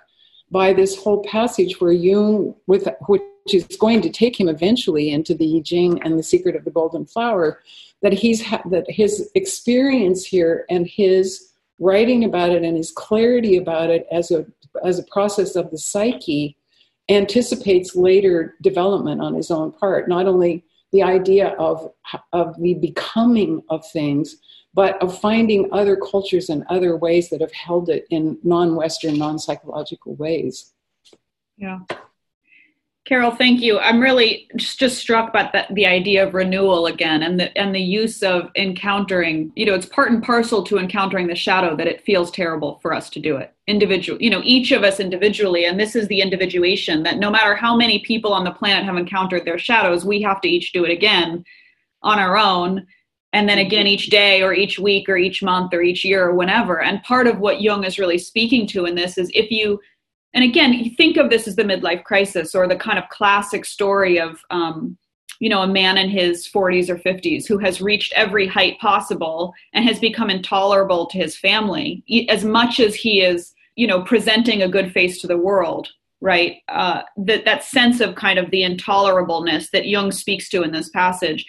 [0.52, 5.34] by this whole passage where jung with which is going to take him eventually into
[5.34, 7.60] the I Ching and the secret of the golden flower
[8.02, 13.56] that he's ha- that his experience here and his writing about it and his clarity
[13.56, 14.46] about it as a
[14.84, 16.56] as a process of the psyche
[17.08, 20.08] anticipates later development on his own part.
[20.08, 21.90] Not only the idea of
[22.32, 24.36] of the becoming of things
[24.74, 30.14] but of finding other cultures and other ways that have held it in non-western non-psychological
[30.16, 30.72] ways
[31.56, 31.80] yeah
[33.04, 33.80] Carol, thank you.
[33.80, 37.80] I'm really just, just struck by the idea of renewal again and the and the
[37.80, 42.04] use of encountering, you know, it's part and parcel to encountering the shadow that it
[42.04, 43.52] feels terrible for us to do it.
[43.66, 47.56] Individual, you know, each of us individually, and this is the individuation that no matter
[47.56, 50.84] how many people on the planet have encountered their shadows, we have to each do
[50.84, 51.44] it again
[52.02, 52.86] on our own.
[53.32, 56.34] And then again each day or each week or each month or each year or
[56.34, 56.82] whenever.
[56.82, 59.80] And part of what Jung is really speaking to in this is if you
[60.34, 63.64] and again you think of this as the midlife crisis or the kind of classic
[63.64, 64.96] story of um,
[65.40, 69.52] you know a man in his 40s or 50s who has reached every height possible
[69.72, 74.62] and has become intolerable to his family as much as he is you know presenting
[74.62, 75.88] a good face to the world
[76.22, 76.58] right?
[76.68, 80.88] Uh, that that sense of kind of the intolerableness that jung speaks to in this
[80.88, 81.44] passage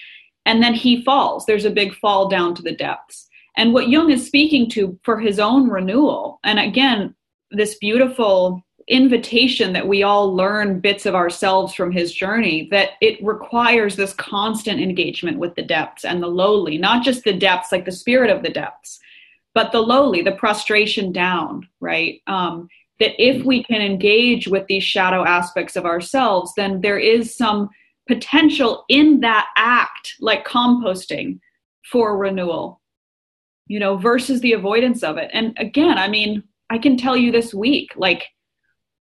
[0.45, 1.45] and then he falls.
[1.45, 3.27] There's a big fall down to the depths.
[3.55, 7.15] And what jung is speaking to for his own renewal and again
[7.51, 13.23] this beautiful invitation that we all learn bits of ourselves from his journey that it
[13.23, 17.85] requires this constant engagement with the depths and the lowly not just the depths like
[17.85, 18.99] the spirit of the depths
[19.53, 22.21] but the lowly the prostration down right?
[22.27, 22.67] Um,
[22.99, 27.69] that if we can engage with these shadow aspects of ourselves then there is some
[28.07, 31.39] potential in that act like composting
[31.89, 32.81] for renewal
[33.67, 35.29] you know versus the avoidance of it.
[35.33, 38.27] And again i mean i can tell you this week like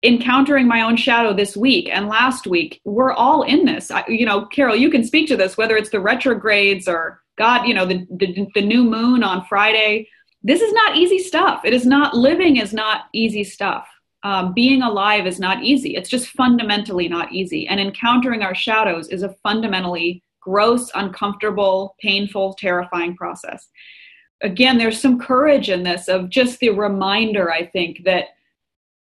[0.02, 3.92] encountering my own shadow this week and last week we're all in this.
[3.92, 7.68] I, you know carol you can speak to this whether it's the retrogrades or god
[7.68, 10.08] you know the, the, the new moon on friday.
[10.42, 11.66] This is not easy stuff.
[11.66, 13.90] It is not living is not easy stuff
[14.24, 15.96] um, being alive is not easy.
[15.96, 17.68] It's just fundamentally not easy.
[17.68, 23.68] And encountering our shadows is a fundamentally gross uncomfortable painful terrifying process.
[24.42, 28.30] Again there's some courage in this of just the reminder i think that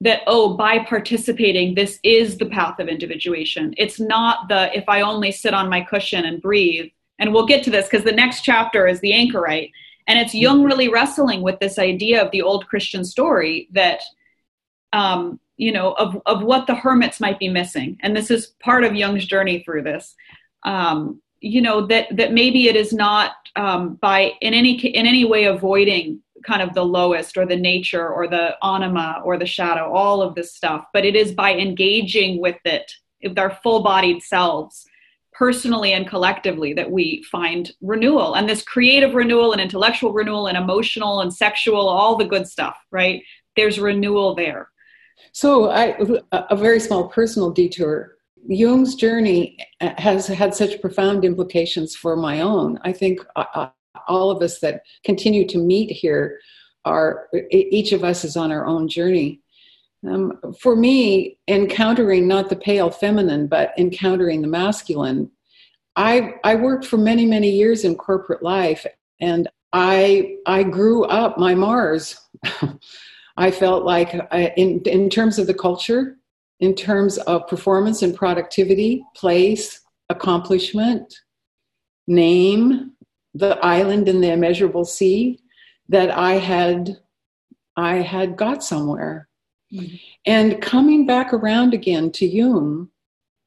[0.01, 3.73] that oh by participating this is the path of individuation.
[3.77, 7.63] It's not the if i only sit on my cushion and breathe and we'll get
[7.63, 9.71] to this because the next chapter is the anchorite.
[10.07, 14.01] And it's jung really wrestling with this idea of the old christian story that
[14.93, 18.83] um, you know of, of what the hermits might be missing and this is part
[18.83, 20.15] of jung's journey through this
[20.63, 25.25] um, you know that that maybe it is not um, by in any in any
[25.25, 29.91] way avoiding kind of the lowest or the nature or the anima or the shadow,
[29.91, 30.85] all of this stuff.
[30.93, 32.91] But it is by engaging with it,
[33.23, 34.87] with our full bodied selves,
[35.33, 40.57] personally and collectively, that we find renewal and this creative renewal and intellectual renewal and
[40.57, 43.21] emotional and sexual, all the good stuff, right?
[43.55, 44.69] There's renewal there.
[45.31, 45.97] So, I,
[46.31, 48.17] a very small personal detour.
[48.47, 52.79] Jung's journey has had such profound implications for my own.
[52.83, 53.69] I think uh, uh,
[54.07, 56.39] all of us that continue to meet here
[56.85, 59.41] are each of us is on our own journey.
[60.07, 65.29] Um, for me, encountering not the pale feminine, but encountering the masculine,
[65.95, 68.85] I I worked for many many years in corporate life,
[69.19, 72.19] and I I grew up my Mars.
[73.37, 76.17] I felt like I, in in terms of the culture,
[76.59, 81.13] in terms of performance and productivity, place, accomplishment,
[82.07, 82.91] name,
[83.33, 85.39] the island in the immeasurable sea
[85.89, 86.97] that I had
[87.75, 89.29] I had got somewhere.
[89.71, 89.95] Mm-hmm.
[90.25, 92.89] And coming back around again to Jung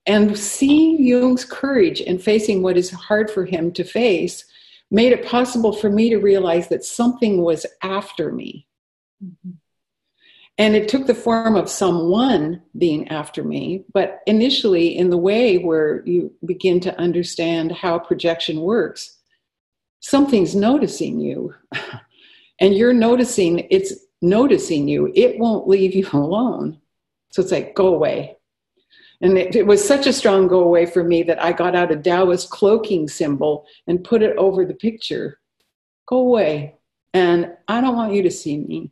[0.07, 4.45] and seeing Jung's courage in facing what is hard for him to face
[4.91, 8.67] made it possible for me to realize that something was after me.
[9.25, 9.51] Mm-hmm.
[10.61, 15.57] And it took the form of someone being after me, but initially in the way
[15.57, 19.17] where you begin to understand how projection works
[20.01, 21.55] something's noticing you.
[22.63, 25.11] And you're noticing it's noticing you.
[25.15, 26.79] It won't leave you alone.
[27.31, 28.37] So it's like go away.
[29.23, 31.91] And it, it, was such a strong go away for me that i got out
[31.91, 35.41] a taoist cloaking symbol and put it over the picture.
[36.05, 36.75] Go away.
[37.15, 38.91] And i don't want you to see me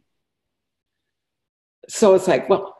[1.89, 2.77] so it's like, well,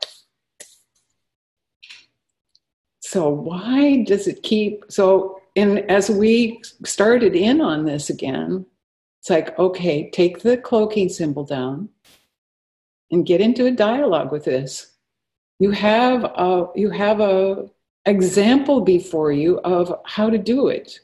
[3.01, 8.63] so why does it keep so and as we started in on this again
[9.19, 11.89] it's like okay take the cloaking symbol down
[13.11, 14.93] and get into a dialogue with this.
[15.59, 17.69] You have a you have a
[18.05, 20.99] example before you of how to do it.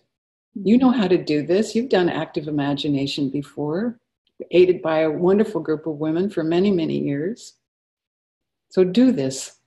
[0.53, 1.75] You know how to do this.
[1.75, 3.99] You've done active imagination before
[4.51, 7.53] aided by a wonderful group of women for many many years
[8.69, 9.57] so do this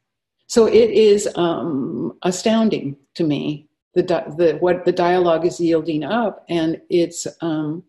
[0.47, 6.45] so it is um, astounding to me the, the what the dialogue is yielding up,
[6.49, 7.83] and it's um,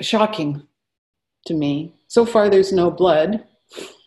[0.00, 0.62] shocking
[1.46, 1.94] to me.
[2.08, 3.44] So far, there's no blood,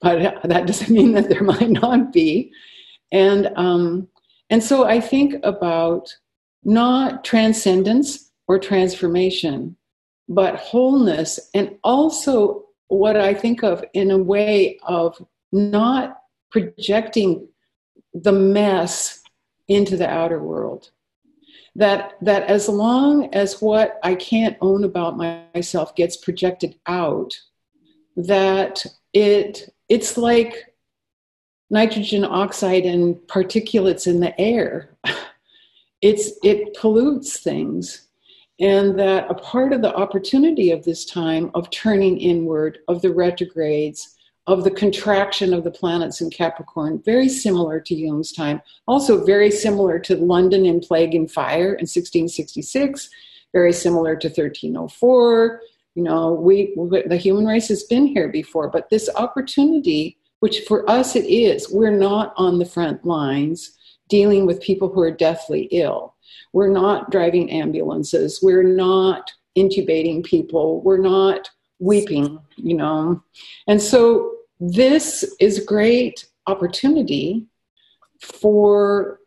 [0.00, 2.52] but that doesn't mean that there might not be.
[3.10, 4.08] And um,
[4.50, 6.14] and so I think about
[6.64, 9.76] not transcendence or transformation,
[10.28, 15.16] but wholeness, and also what I think of in a way of
[15.50, 16.18] not
[16.50, 17.48] projecting
[18.12, 19.22] the mess
[19.68, 20.90] into the outer world.
[21.74, 27.32] That that as long as what i can't own about myself gets projected out
[28.14, 28.84] that
[29.14, 30.54] it it's like
[31.70, 34.96] nitrogen oxide and particulates in the air.
[36.02, 38.08] It's it pollutes things
[38.60, 43.12] and that a part of the opportunity of this time of turning inward of the
[43.12, 49.24] retrogrades of the contraction of the planets in Capricorn, very similar to Jung's time, also
[49.24, 53.08] very similar to London in Plague and Fire in 1666,
[53.52, 55.60] very similar to 1304.
[55.94, 56.74] You know, we
[57.06, 61.70] the human race has been here before, but this opportunity, which for us it is,
[61.70, 63.78] we're not on the front lines
[64.08, 66.11] dealing with people who are deathly ill.
[66.52, 68.40] We're not driving ambulances.
[68.42, 70.80] We're not intubating people.
[70.82, 73.22] We're not weeping, you know.
[73.66, 77.46] And so this is a great opportunity
[78.20, 79.18] for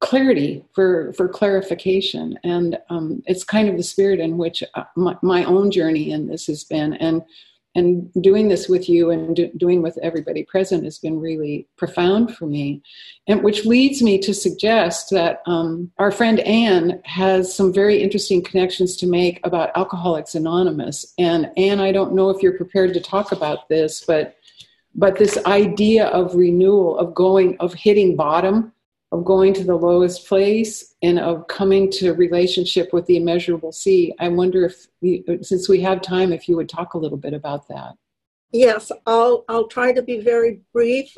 [0.00, 2.38] clarity, for, for clarification.
[2.44, 6.26] And um, it's kind of the spirit in which uh, my, my own journey in
[6.26, 6.94] this has been.
[6.94, 7.22] And
[7.78, 12.34] and doing this with you and do, doing with everybody present has been really profound
[12.36, 12.82] for me.
[13.26, 18.42] And which leads me to suggest that um, our friend anne has some very interesting
[18.42, 21.14] connections to make about alcoholics anonymous.
[21.18, 24.36] And anne i don't know if you're prepared to talk about this but
[24.94, 28.72] but this idea of renewal of going of hitting bottom
[29.10, 34.14] of going to the lowest place and of coming to relationship with the immeasurable sea.
[34.18, 37.32] I wonder if, we, since we have time, if you would talk a little bit
[37.32, 37.94] about that.
[38.52, 41.14] Yes, I'll I'll try to be very brief.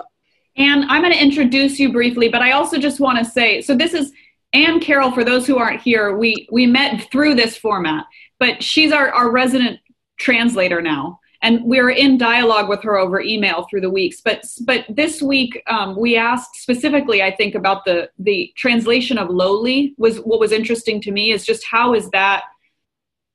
[0.57, 3.77] And I'm going to introduce you briefly, but I also just want to say, so
[3.77, 4.13] this is
[4.53, 5.13] Anne Carroll.
[5.13, 8.05] For those who aren't here, we we met through this format,
[8.41, 9.79] but she's our our resident
[10.19, 14.21] translator now and we are in dialogue with her over email through the weeks.
[14.21, 19.31] But but this week um, we asked specifically i think about the the translation of
[19.31, 22.45] lowly was what was interesting to me is just how is that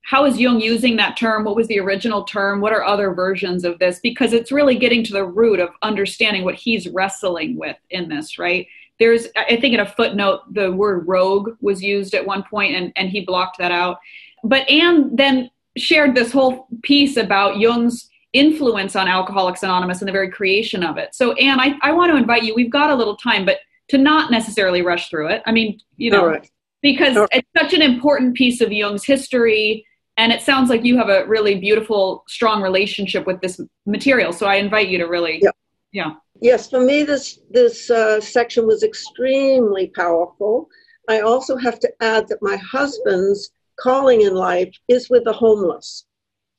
[0.05, 1.43] how is jung using that term?
[1.43, 2.61] What was the original term?
[2.61, 3.99] What are other versions of this?
[3.99, 8.37] Because it's really getting to the root of understanding what he's wrestling with in this
[8.37, 8.67] right?
[8.99, 12.93] There's i think in a footnote the word rogue was used at one point and,
[12.95, 13.97] and he blocked that out.
[14.43, 20.11] But and then shared this whole piece about Jung's influence on Alcoholics Anonymous and the
[20.11, 21.15] very creation of it.
[21.15, 22.53] So, Anne, I, I want to invite you.
[22.53, 23.59] We've got a little time, but
[23.89, 25.41] to not necessarily rush through it.
[25.45, 26.49] I mean, you know, right.
[26.81, 27.29] because right.
[27.31, 29.85] it's such an important piece of Jung's history.
[30.17, 34.31] And it sounds like you have a really beautiful, strong relationship with this material.
[34.31, 35.51] So I invite you to really, yeah.
[35.91, 36.13] yeah.
[36.41, 40.69] Yes, for me, this this uh, section was extremely powerful.
[41.07, 46.05] I also have to add that my husband's calling in life is with the homeless.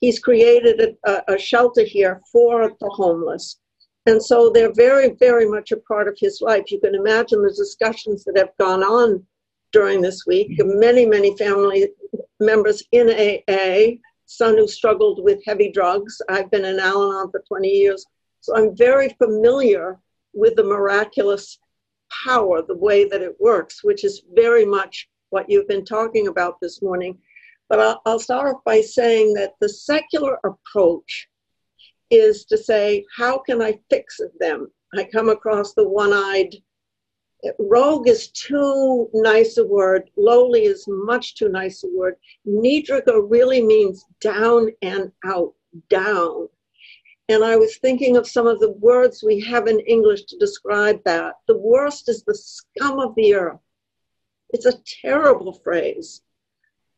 [0.01, 3.59] He's created a, a, shelter here for the homeless.
[4.05, 6.71] And so they're very, very much a part of his life.
[6.71, 9.27] You can imagine the discussions that have gone on
[9.73, 10.53] during this week.
[10.59, 11.89] Many, many family
[12.39, 13.97] members in AA,
[14.27, 16.21] son who struggled with heavy drugs.
[16.29, 18.05] I've been in Al Anon for 20 years.
[18.41, 19.99] So I'm very familiar
[20.35, 21.59] with the miraculous
[22.25, 26.61] power, the way that it works, which is very much what you've been talking about
[26.61, 27.19] this morning.
[27.69, 31.29] But I'll, I'll start off by saying that the secular approach
[32.11, 34.69] is to say, how can I fix them?
[34.97, 36.55] I come across the one eyed.
[37.59, 40.11] Rogue is too nice a word.
[40.17, 42.17] Lowly is much too nice a word.
[42.47, 45.55] Niedriger really means down and out,
[45.91, 46.49] down.
[47.29, 51.03] And I was thinking of some of the words we have in English to describe
[51.05, 51.35] that.
[51.49, 53.59] The worst is the scum of the earth.
[54.51, 56.23] It's a terrible phrase.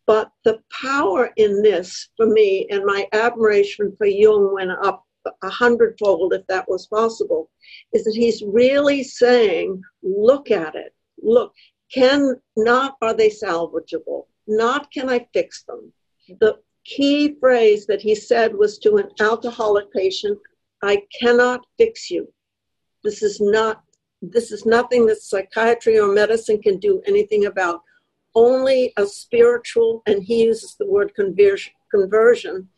[0.07, 5.05] But the power in this for me and my admiration for Jung went up
[5.43, 7.51] a hundredfold if that was possible,
[7.93, 10.95] is that he's really saying, look at it.
[11.23, 11.53] Look,
[11.93, 14.27] can not are they salvageable?
[14.47, 15.93] Not can I fix them?
[16.41, 20.39] The key phrase that he said was to an alcoholic patient,
[20.83, 22.33] I cannot fix you.
[23.05, 23.83] This is not
[24.23, 27.83] this is nothing that psychiatry or medicine can do anything about.
[28.35, 32.69] Only a spiritual, and he uses the word conversion, conversion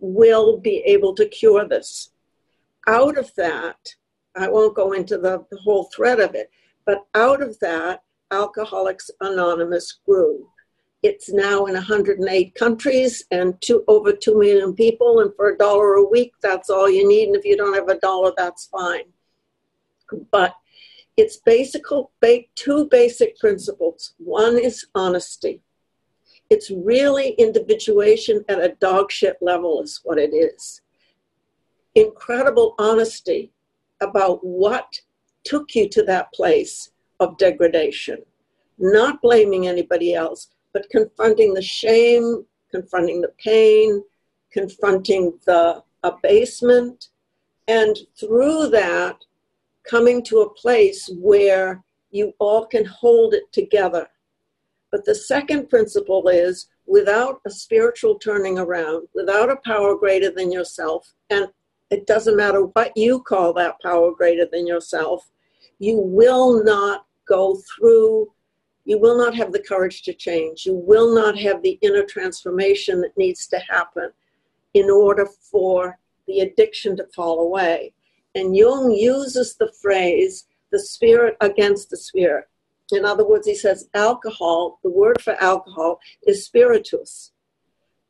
[0.00, 2.10] will be able to cure this.
[2.86, 3.94] Out of that,
[4.36, 6.50] I won't go into the, the whole thread of it,
[6.84, 10.48] but out of that, Alcoholics Anonymous grew.
[11.02, 15.20] It's now in 108 countries and two, over 2 million people.
[15.20, 17.28] And for a dollar a week, that's all you need.
[17.28, 19.04] And if you don't have a dollar, that's fine.
[20.30, 20.54] But
[21.18, 21.82] it's basic,
[22.54, 24.14] two basic principles.
[24.18, 25.60] One is honesty.
[26.48, 30.80] It's really individuation at a dog shit level, is what it is.
[31.96, 33.50] Incredible honesty
[34.00, 35.00] about what
[35.42, 38.18] took you to that place of degradation.
[38.78, 44.04] Not blaming anybody else, but confronting the shame, confronting the pain,
[44.52, 47.08] confronting the abasement,
[47.66, 49.16] and through that,
[49.88, 54.06] coming to a place where you all can hold it together
[54.90, 60.50] but the second principle is without a spiritual turning around, without a power greater than
[60.50, 61.48] yourself, and
[61.90, 65.30] it doesn't matter what you call that power greater than yourself,
[65.78, 68.32] you will not go through,
[68.84, 70.64] you will not have the courage to change.
[70.64, 74.10] You will not have the inner transformation that needs to happen
[74.72, 77.92] in order for the addiction to fall away.
[78.38, 82.44] And Jung uses the phrase, the spirit against the spirit.
[82.92, 87.32] In other words, he says alcohol, the word for alcohol is spiritus,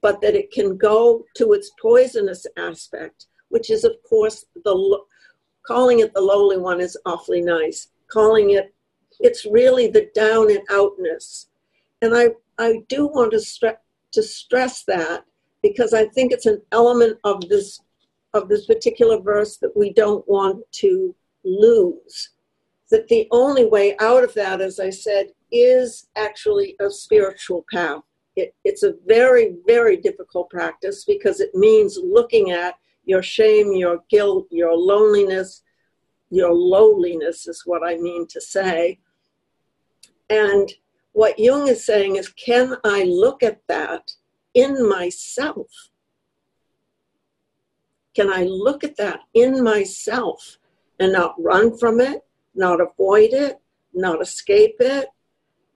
[0.03, 5.01] but that it can go to its poisonous aspect, which is, of course, the
[5.67, 7.89] calling it the lowly one is awfully nice.
[8.09, 8.75] Calling it,
[9.21, 11.49] it's really the down and outness.
[12.03, 13.79] And I, I do want to, stre-
[14.13, 15.25] to stress that
[15.63, 17.81] because I think it's an element of this
[18.35, 21.15] of this particular verse that we don't want to
[21.45, 22.31] lose
[22.91, 28.03] that the only way out of that, as I said, is actually a spiritual path.
[28.37, 34.03] It, it's a very, very difficult practice because it means looking at your shame, your
[34.11, 35.63] guilt, your loneliness,
[36.31, 38.99] your lowliness, is what I mean to say.
[40.31, 40.73] And
[41.13, 44.13] what Jung is saying is, can I look at that
[44.55, 45.69] in myself?
[48.19, 50.59] Can I look at that in myself
[50.99, 53.61] and not run from it, not avoid it,
[53.95, 55.07] not escape it.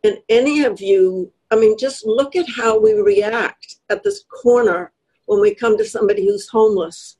[0.02, 4.90] And any of you, I mean, just look at how we react at this corner
[5.26, 7.16] when we come to somebody who's homeless,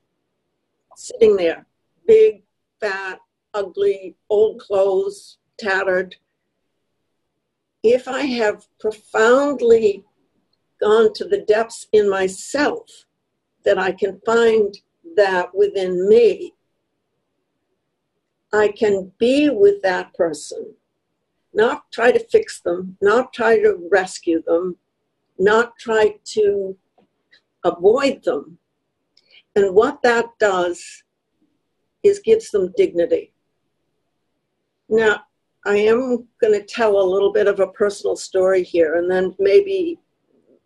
[0.97, 1.67] sitting there,
[2.05, 2.43] big,
[2.81, 3.21] fat,
[3.53, 6.17] ugly, old clothes, tattered.
[7.81, 10.03] If I have profoundly
[10.81, 13.05] gone to the depths in myself,
[13.63, 14.75] that I can find
[15.15, 16.53] that within me
[18.53, 20.75] I can be with that person,
[21.53, 24.77] not try to fix them, not try to rescue them,
[25.39, 26.77] not try to
[27.63, 28.59] avoid them.
[29.55, 31.03] And what that does
[32.03, 33.33] is gives them dignity.
[34.87, 35.21] Now,
[35.65, 39.33] I am going to tell a little bit of a personal story here, and then
[39.39, 39.97] maybe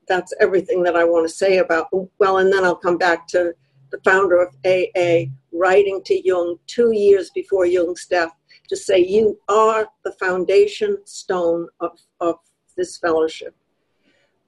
[0.08, 1.88] that's everything that I want to say about.
[2.20, 3.54] Well, and then I'll come back to
[3.92, 8.32] the founder of AA, writing to Jung two years before Jung's death
[8.70, 12.36] to say, You are the foundation stone of, of
[12.76, 13.56] this fellowship.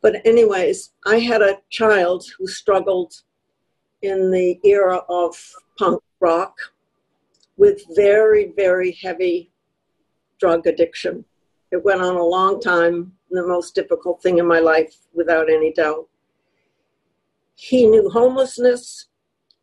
[0.02, 3.22] But, anyways, I had a child who struggled
[4.02, 5.36] in the era of
[5.78, 6.56] punk rock
[7.58, 9.52] with very, very heavy
[10.40, 11.26] drug addiction.
[11.72, 15.74] It went on a long time, the most difficult thing in my life, without any
[15.74, 16.08] doubt.
[17.56, 19.09] He knew homelessness,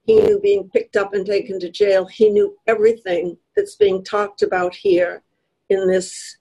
[0.07, 2.07] he knew being picked up and taken to jail.
[2.07, 5.23] He knew everything that's being talked about here
[5.69, 6.39] in this,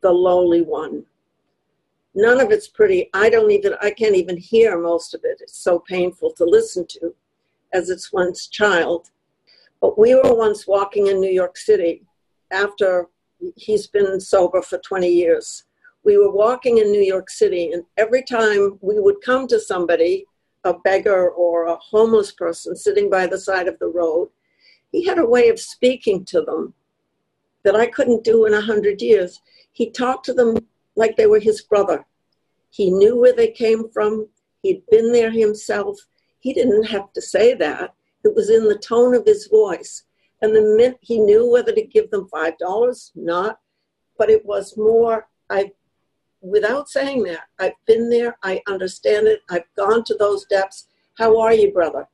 [0.00, 1.04] the lowly one.
[2.14, 3.10] None of it's pretty.
[3.12, 5.38] I don't even, I can't even hear most of it.
[5.40, 7.14] It's so painful to listen to
[7.72, 9.10] as it's one's child.
[9.80, 12.02] But we were once walking in New York City
[12.52, 13.08] after
[13.56, 15.64] he's been sober for 20 years.
[16.04, 20.26] We were walking in New York City, and every time we would come to somebody
[20.68, 24.28] a beggar or a homeless person sitting by the side of the road,
[24.92, 26.74] he had a way of speaking to them
[27.64, 29.40] that I couldn't do in a hundred years.
[29.72, 30.58] He talked to them
[30.94, 32.04] like they were his brother.
[32.70, 34.28] He knew where they came from.
[34.62, 35.98] He'd been there himself.
[36.40, 37.94] He didn't have to say that.
[38.24, 40.04] It was in the tone of his voice.
[40.42, 43.58] And the minute he knew whether to give them $5, not,
[44.18, 45.72] but it was more, I,
[46.40, 50.86] without saying that, I've been there, I understand it, I've gone to those depths.
[51.16, 52.06] How are you, brother?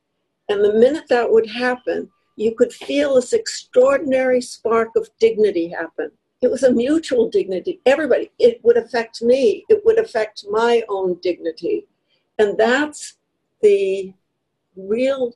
[0.49, 6.11] And the minute that would happen, you could feel this extraordinary spark of dignity happen.
[6.41, 7.79] It was a mutual dignity.
[7.85, 11.87] Everybody, it would affect me, it would affect my own dignity.
[12.37, 13.17] And that's
[13.61, 14.13] the
[14.75, 15.33] real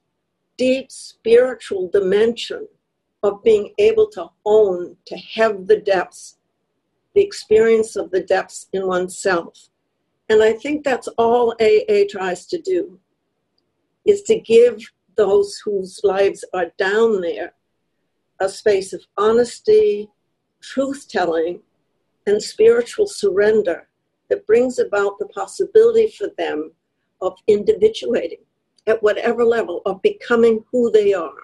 [0.58, 2.68] deep spiritual dimension
[3.24, 6.38] of being able to own, to have the depths,
[7.20, 9.68] the experience of the depths in oneself.
[10.30, 12.98] And I think that's all AA tries to do,
[14.06, 17.52] is to give those whose lives are down there
[18.40, 20.08] a space of honesty,
[20.62, 21.60] truth telling,
[22.26, 23.90] and spiritual surrender
[24.30, 26.72] that brings about the possibility for them
[27.20, 28.46] of individuating
[28.88, 31.44] at whatever level, of becoming who they are.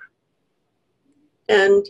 [1.50, 1.86] And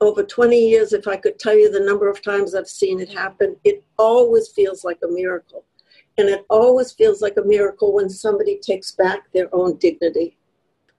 [0.00, 3.10] over 20 years, if I could tell you the number of times I've seen it
[3.10, 5.64] happen, it always feels like a miracle.
[6.16, 10.36] And it always feels like a miracle when somebody takes back their own dignity,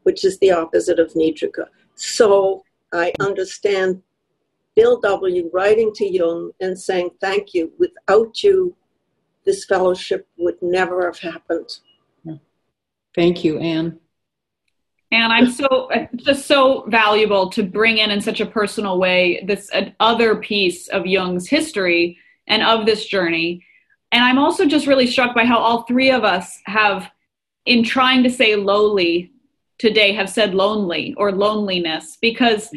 [0.03, 1.65] which is the opposite of Niedriger.
[1.95, 4.01] So I understand
[4.75, 5.49] Bill W.
[5.53, 7.71] writing to Jung and saying, Thank you.
[7.77, 8.75] Without you,
[9.45, 11.79] this fellowship would never have happened.
[13.15, 13.99] Thank you, Anne.
[15.11, 19.43] And I'm so uh, just so valuable to bring in in such a personal way
[19.45, 23.65] this uh, other piece of Jung's history and of this journey.
[24.13, 27.09] And I'm also just really struck by how all three of us have,
[27.65, 29.31] in trying to say lowly
[29.79, 32.69] today, have said lonely or loneliness because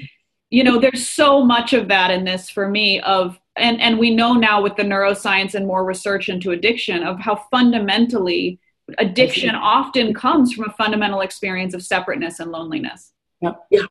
[0.51, 4.14] you know there's so much of that in this for me of and and we
[4.14, 8.61] know now with the neuroscience and more research into addiction of how fundamentally
[8.99, 13.12] addiction often comes from a fundamental experience of separateness and loneliness.
[13.41, 13.53] Yeah.
[13.70, 13.82] Yeah.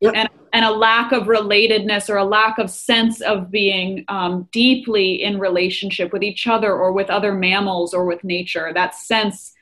[0.00, 0.14] Yep.
[0.14, 5.22] And, and a lack of relatedness or a lack of sense of being um, deeply
[5.22, 9.54] in relationship with each other or with other mammals or with nature, that sense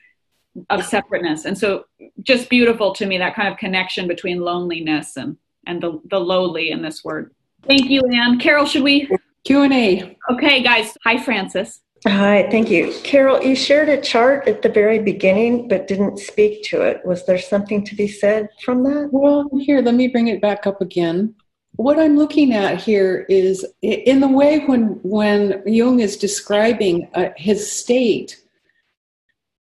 [0.69, 1.45] of separateness.
[1.45, 1.85] And so
[2.21, 6.69] just beautiful to me, that kind of connection between loneliness and, and the, the lowly
[6.69, 7.33] in this word.
[7.67, 8.39] Thank you, Anne.
[8.39, 9.09] Carol, should we?
[9.43, 10.17] Q&A.
[10.29, 10.95] Okay, guys.
[11.03, 11.81] Hi, Frances.
[12.05, 12.93] Hi, thank you.
[13.03, 17.03] Carol, you shared a chart at the very beginning but didn't speak to it.
[17.03, 19.09] Was there something to be said from that?
[19.11, 21.33] Well, here, let me bring it back up again.
[21.75, 27.29] What I'm looking at here is in the way when, when Jung is describing uh,
[27.35, 28.43] his state,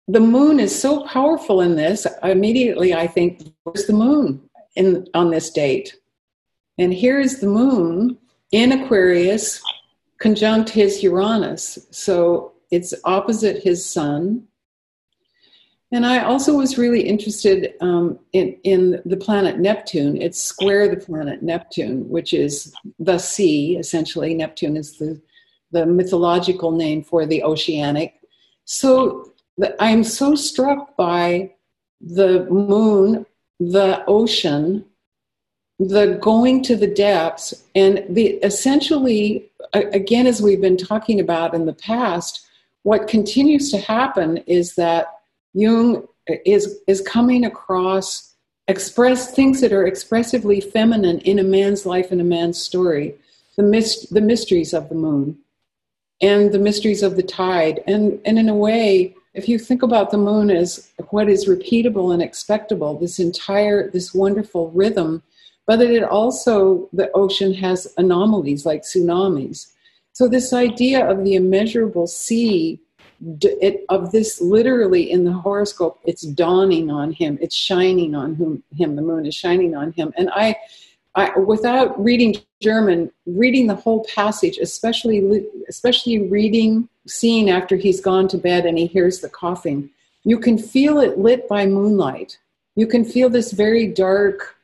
[0.09, 2.07] the moon is so powerful in this.
[2.23, 4.43] Immediately, I think, where's the moon
[4.75, 5.97] in, on this date?
[6.79, 8.19] And here is the moon
[8.53, 9.63] in Aquarius
[10.23, 11.89] conjunct his Uranus.
[11.91, 14.47] So it's opposite his sun.
[15.91, 20.17] And I also was really interested um, in, in the planet Neptune.
[20.23, 24.33] It's square the planet Neptune, which is the sea, essentially.
[24.33, 25.21] Neptune is the,
[25.73, 28.15] the mythological name for the oceanic.
[28.65, 29.33] So
[29.81, 31.53] I'm so struck by
[32.01, 33.27] the moon,
[33.59, 34.85] the ocean,
[35.89, 41.67] the going to the depths, and the essentially again, as we've been talking about in
[41.67, 42.47] the past,
[42.83, 45.07] what continues to happen is that
[45.55, 48.35] Jung is, is coming across
[48.69, 53.15] express things that are expressively feminine in a man's life and a man's story.
[53.57, 55.39] The, myst- the mysteries of the moon
[56.21, 57.83] and the mysteries of the tide.
[57.87, 62.13] And, and in a way if you think about the moon as what is repeatable
[62.13, 65.23] and expectable this entire this wonderful rhythm
[65.67, 69.73] but that it also, the ocean has anomalies like tsunamis.
[70.13, 72.81] So, this idea of the immeasurable sea,
[73.43, 78.63] it, of this literally in the horoscope, it's dawning on him, it's shining on him,
[78.77, 80.13] him, the moon is shining on him.
[80.17, 80.57] And I,
[81.15, 88.29] I, without reading German, reading the whole passage, especially especially reading, seeing after he's gone
[88.29, 89.91] to bed and he hears the coughing,
[90.25, 92.39] you can feel it lit by moonlight.
[92.75, 94.57] You can feel this very dark,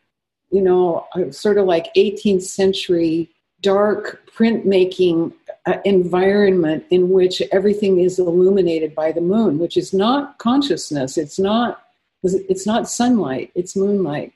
[0.50, 3.30] you know, sort of like 18th century
[3.60, 5.32] dark printmaking
[5.66, 11.18] uh, environment in which everything is illuminated by the moon, which is not consciousness.
[11.18, 11.84] It's not.
[12.24, 13.52] It's not sunlight.
[13.54, 14.32] It's moonlight,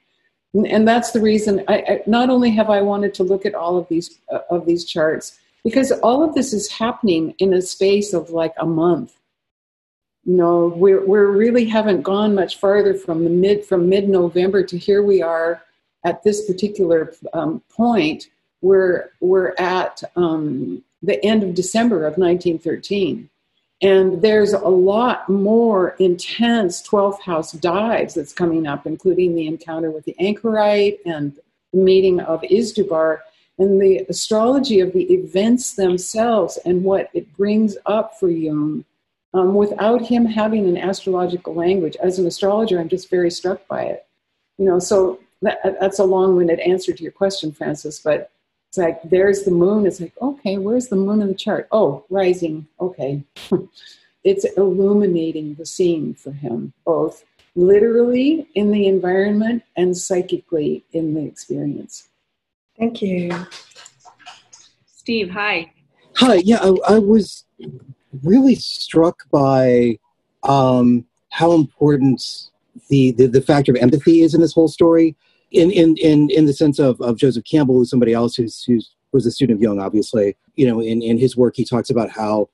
[0.55, 1.65] and, that's the reason.
[1.67, 4.67] I, I, not only have I wanted to look at all of these uh, of
[4.67, 9.15] these charts because all of this is happening in a space of like a month.
[10.25, 14.63] You know, we we really haven't gone much farther from the mid from mid November
[14.63, 15.63] to here we are
[16.05, 18.29] at this particular um, point,
[18.61, 23.29] we're, we're at um, the end of December of 1913.
[23.83, 29.91] And there's a lot more intense 12th house dives that's coming up, including the encounter
[29.91, 31.37] with the anchorite and
[31.73, 33.21] the meeting of Izdubar
[33.59, 38.85] and the astrology of the events themselves and what it brings up for Jung
[39.35, 41.97] um, without him having an astrological language.
[41.97, 44.07] As an astrologer, I'm just very struck by it.
[44.59, 48.31] You know, so that, that's a long-winded answer to your question, Francis, But
[48.69, 49.87] it's like there's the moon.
[49.87, 51.69] It's like okay, where's the moon in the chart?
[51.73, 52.67] Oh, rising.
[52.81, 53.23] Okay,
[54.25, 57.23] it's illuminating the scene for him, both
[57.55, 62.09] literally in the environment and psychically in the experience.
[62.79, 63.31] Thank you.
[64.87, 65.71] Steve, hi.
[66.17, 67.45] Hi, yeah, I, I was
[68.23, 69.99] really struck by
[70.43, 72.49] um, how important
[72.89, 75.17] the, the, the factor of empathy is in this whole story.
[75.53, 78.95] In in in in the sense of, of Joseph Campbell, who's somebody else who's who's
[79.13, 80.37] was a student of Jung, obviously.
[80.57, 82.49] You know, in, in his work he talks about how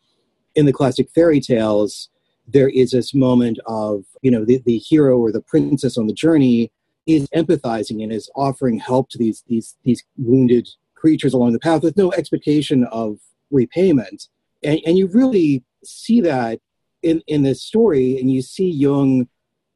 [0.54, 2.08] in the classic fairy tales,
[2.48, 6.12] there is this moment of, you know, the, the hero or the princess on the
[6.12, 6.72] journey
[7.08, 11.82] is empathizing and is offering help to these these these wounded creatures along the path
[11.82, 13.18] with no expectation of
[13.50, 14.28] repayment
[14.62, 16.60] and, and you really see that
[17.02, 19.26] in in this story and you see Jung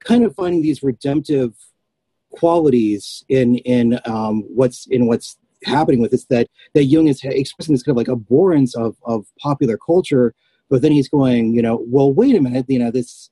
[0.00, 1.54] kind of finding these redemptive
[2.32, 7.74] qualities in in um, what's in what's happening with this that that Jung is expressing
[7.74, 10.34] this kind of like abhorrence of of popular culture
[10.68, 13.30] but then he's going you know well wait a minute you know this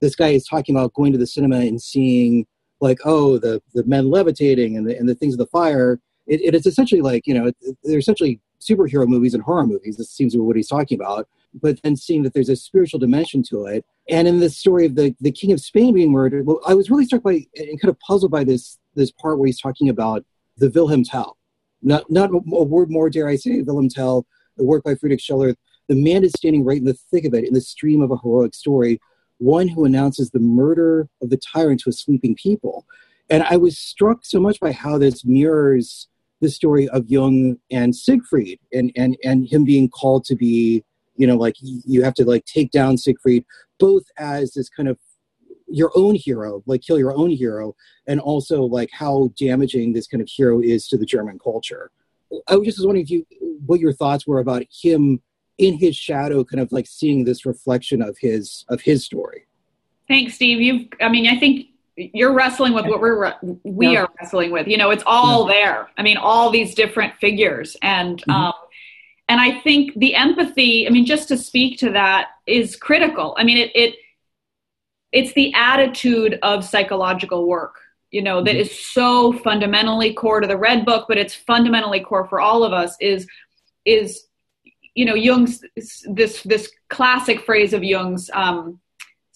[0.00, 2.46] this guy is talking about going to the cinema and seeing
[2.80, 6.00] like oh the the men levitating and the, and the things of the fire.
[6.26, 7.50] It, it is essentially like you know
[7.84, 9.96] they're essentially superhero movies and horror movies.
[9.96, 11.28] This seems to be what he's talking about.
[11.54, 13.84] But then seeing that there's a spiritual dimension to it.
[14.08, 16.90] And in the story of the, the King of Spain being murdered, well, I was
[16.90, 20.24] really struck by and kind of puzzled by this this part where he's talking about
[20.56, 21.36] the Wilhelm Tell.
[21.82, 25.54] Not not a word more, dare I say, Wilhelm Tell, the work by Friedrich Schiller.
[25.88, 28.18] The man is standing right in the thick of it, in the stream of a
[28.18, 29.00] heroic story,
[29.38, 32.84] one who announces the murder of the tyrant to a sleeping people.
[33.30, 36.08] And I was struck so much by how this mirrors
[36.40, 40.84] the story of Jung and Siegfried and, and, and him being called to be,
[41.16, 43.44] you know, like you have to like take down Siegfried,
[43.78, 44.98] both as this kind of
[45.66, 47.74] your own hero, like kill your own hero,
[48.06, 51.90] and also like how damaging this kind of hero is to the German culture.
[52.46, 53.26] I was just wondering if you,
[53.66, 55.20] what your thoughts were about him
[55.58, 59.46] in his shadow, kind of like seeing this reflection of his of his story.
[60.06, 60.60] Thanks, Steve.
[60.60, 61.66] You've, I mean, I think
[61.98, 63.34] you're wrestling with what we're
[63.64, 64.02] we yeah.
[64.02, 65.54] are wrestling with you know it's all yeah.
[65.54, 68.30] there i mean all these different figures and mm-hmm.
[68.30, 68.52] um
[69.28, 73.44] and i think the empathy i mean just to speak to that is critical i
[73.44, 73.96] mean it it
[75.10, 77.80] it's the attitude of psychological work
[78.10, 78.60] you know that mm-hmm.
[78.60, 82.72] is so fundamentally core to the red book but it's fundamentally core for all of
[82.72, 83.26] us is
[83.84, 84.24] is
[84.94, 85.64] you know jung's
[86.06, 88.78] this this classic phrase of jung's um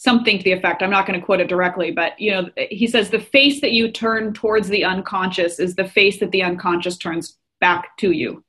[0.03, 2.87] something to the effect i'm not going to quote it directly but you know he
[2.87, 6.97] says the face that you turn towards the unconscious is the face that the unconscious
[6.97, 8.43] turns back to you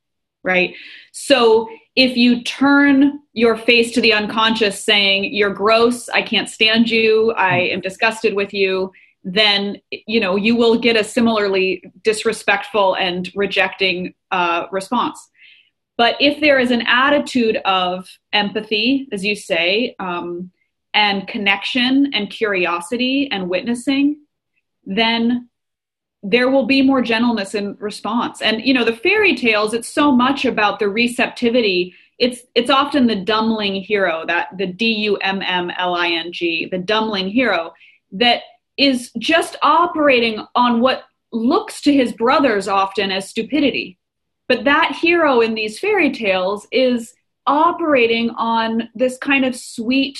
[0.44, 0.74] right?
[1.12, 6.90] So if you turn your face to the unconscious saying you're gross i can't stand
[6.90, 8.92] you i am disgusted with you
[9.24, 15.30] then you know you will get a similarly disrespectful and rejecting uh, response.
[15.96, 20.50] But if there is an attitude of empathy as you say um,
[20.94, 24.20] and connection and curiosity and witnessing,
[24.86, 25.48] then
[26.22, 28.40] there will be more gentleness in response.
[28.40, 31.94] And you know, the fairy tales, it's so much about the receptivity.
[32.18, 36.32] It's it's often the dummling hero, that the D U M M L I N
[36.32, 37.74] G, the dummling hero
[38.12, 38.42] that
[38.78, 43.98] is just operating on what looks to his brothers often as stupidity.
[44.48, 47.14] But that hero in these fairy tales is
[47.46, 50.18] operating on this kind of sweet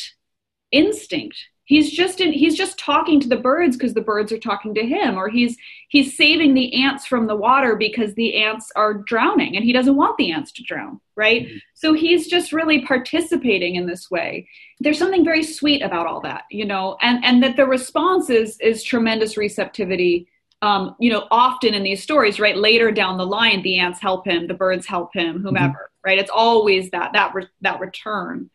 [0.73, 1.37] instinct.
[1.67, 4.85] He's just in he's just talking to the birds because the birds are talking to
[4.85, 5.57] him or he's
[5.89, 9.97] he's saving the ants from the water because the ants are drowning and he doesn't
[9.97, 11.47] want the ants to drown right?
[11.47, 11.57] Mm-hmm.
[11.75, 14.47] so he's just really participating in this way.
[14.81, 18.61] There's something very sweet about all that you know and and that the response is
[18.61, 20.29] is tremendous receptivity
[20.61, 22.59] um, you know often in these stories right?
[22.59, 26.09] Later down the line the ants help him the birds help him whomever mm-hmm.
[26.09, 26.19] right?
[26.19, 28.51] It's always that that re- that return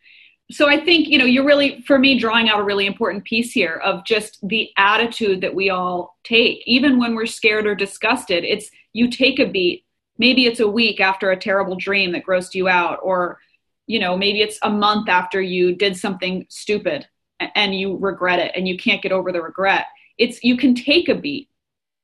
[0.50, 3.52] so I think, you know, you're really, for me, drawing out a really important piece
[3.52, 6.62] here of just the attitude that we all take.
[6.66, 9.84] Even when we're scared or disgusted, it's you take a beat.
[10.18, 13.38] Maybe it's a week after a terrible dream that grossed you out, or,
[13.86, 17.06] you know, maybe it's a month after you did something stupid
[17.54, 19.86] and you regret it and you can't get over the regret.
[20.18, 21.48] It's you can take a beat.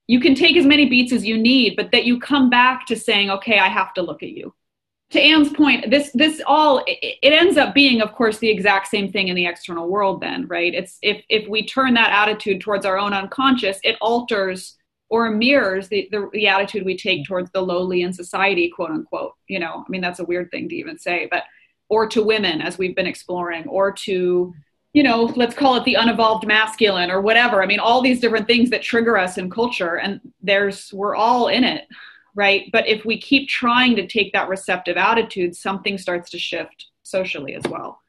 [0.06, 2.96] You can take as many beats as you need, but that you come back to
[2.96, 4.54] saying, okay, I have to look at you
[5.10, 8.88] to Anne's point, this this all it, it, ends up being, of course, the exact
[8.88, 10.20] same thing in the external world.
[10.20, 10.74] Then, right?
[10.74, 14.76] It's if if we turn that attitude towards our own unconscious, it alters
[15.08, 17.32] or mirrors the, the, the attitude we take mm-hmm.
[17.32, 19.34] towards the lowly in society, quote unquote.
[19.48, 21.44] You know, I mean, that's a weird thing to even say, but
[21.88, 24.52] or to women, as we've been exploring, or to
[24.92, 27.62] you know, let's call it the unevolved masculine or whatever.
[27.62, 31.46] I mean, all these different things that trigger us in culture, and there's we're all
[31.48, 31.86] in it
[32.36, 32.70] right?
[32.70, 37.54] But if we keep trying to take that receptive attitude, something starts to shift socially
[37.54, 38.00] as well.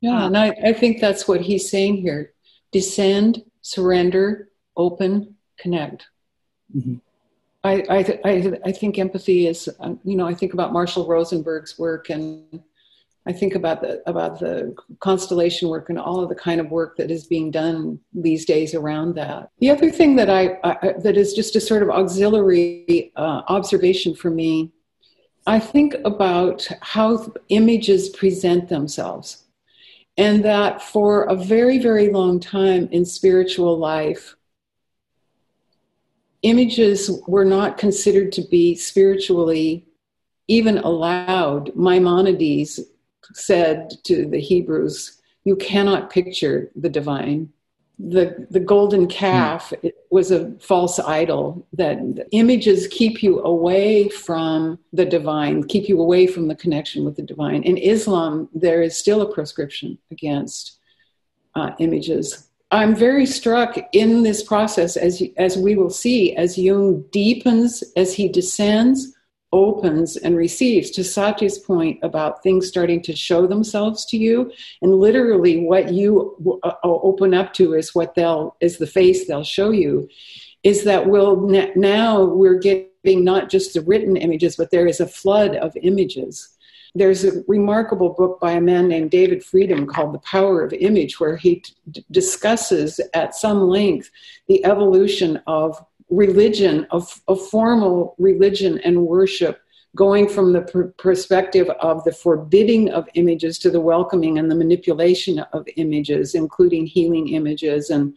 [0.00, 2.32] Yeah, um, and I, I think that's what he's saying here
[2.72, 6.06] descend, surrender, open, connect.
[6.76, 6.96] Mm-hmm.
[7.64, 11.78] I, I, I, I think empathy is, uh, you know, I think about Marshall Rosenberg's
[11.78, 12.62] work and
[13.28, 16.96] I think about the about the constellation work and all of the kind of work
[16.96, 19.50] that is being done these days around that.
[19.58, 24.14] The other thing that I, I that is just a sort of auxiliary uh, observation
[24.14, 24.70] for me,
[25.46, 29.44] I think about how images present themselves,
[30.16, 34.36] and that for a very very long time in spiritual life,
[36.42, 39.88] images were not considered to be spiritually
[40.46, 41.74] even allowed.
[41.74, 42.78] Maimonides
[43.34, 47.50] said to the Hebrews, You cannot picture the divine.
[47.98, 49.90] The, the golden calf mm.
[50.10, 51.98] was a false idol that
[52.32, 57.22] images keep you away from the divine, keep you away from the connection with the
[57.22, 57.62] divine.
[57.62, 60.78] In Islam, there is still a proscription against
[61.54, 62.48] uh, images.
[62.70, 68.12] I'm very struck in this process, as, as we will see, as Jung deepens, as
[68.12, 69.15] he descends,
[69.52, 74.52] opens and receives to Satya's point about things starting to show themselves to you.
[74.82, 79.26] And literally what you uh, uh, open up to is what they'll is the face
[79.26, 80.08] they'll show you.
[80.62, 81.36] Is that we'll
[81.76, 86.56] now we're getting not just the written images but there is a flood of images.
[86.96, 91.20] There's a remarkable book by a man named David Freedberg called The Power of Image,
[91.20, 91.62] where he
[92.10, 94.10] discusses at some length
[94.48, 99.60] the evolution of religion, of, of formal religion and worship,
[99.96, 104.54] going from the pr- perspective of the forbidding of images to the welcoming and the
[104.54, 108.16] manipulation of images, including healing images and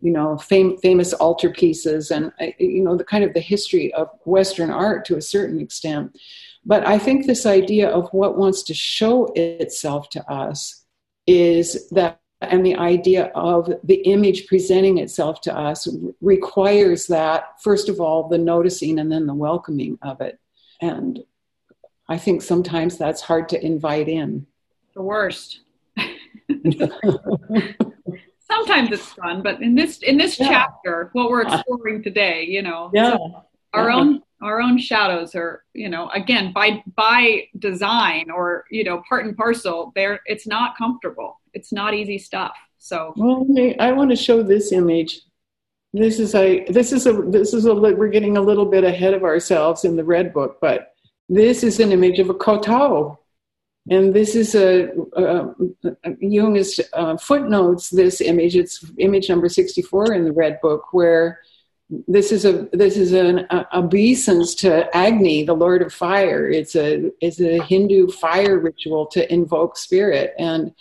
[0.00, 4.08] you know fam- famous altarpieces and uh, you know the kind of the history of
[4.24, 6.16] Western art to a certain extent.
[6.64, 10.84] But I think this idea of what wants to show itself to us
[11.26, 15.88] is that and the idea of the image presenting itself to us
[16.20, 20.38] requires that first of all the noticing and then the welcoming of it
[20.80, 21.20] and
[22.08, 24.46] i think sometimes that's hard to invite in
[24.94, 25.60] the worst
[28.50, 30.48] sometimes it's fun but in this in this yeah.
[30.48, 33.16] chapter what we're exploring today you know yeah.
[33.72, 33.96] our yeah.
[33.96, 39.24] own our own shadows are you know again by by design or you know part
[39.24, 43.46] and parcel there it's not comfortable it's not easy stuff so well
[43.80, 45.20] i want to show this image
[45.92, 49.14] this is a this is a this is a we're getting a little bit ahead
[49.14, 50.92] of ourselves in the red book but
[51.28, 53.18] this is an image of a koto
[53.88, 55.54] and this is a, a,
[56.04, 58.56] a uh, footnotes this image.
[58.56, 61.40] It's image number 64 in the Red Book, where
[62.08, 66.48] this is a this is an obeisance to Agni, the Lord of Fire.
[66.48, 70.74] It's a it's a Hindu fire ritual to invoke spirit, and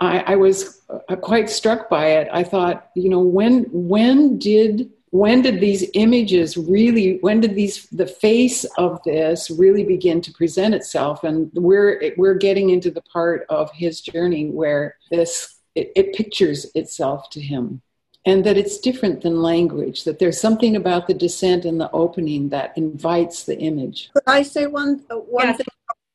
[0.00, 2.28] I, I was uh, quite struck by it.
[2.32, 7.86] I thought, you know, when when did when did these images really when did these
[7.86, 13.00] the face of this really begin to present itself and we're we're getting into the
[13.00, 17.80] part of his journey where this it, it pictures itself to him
[18.26, 22.50] and that it's different than language, that there's something about the descent and the opening
[22.50, 24.10] that invites the image.
[24.12, 25.56] Could I say one, uh, one yes.
[25.56, 25.66] thing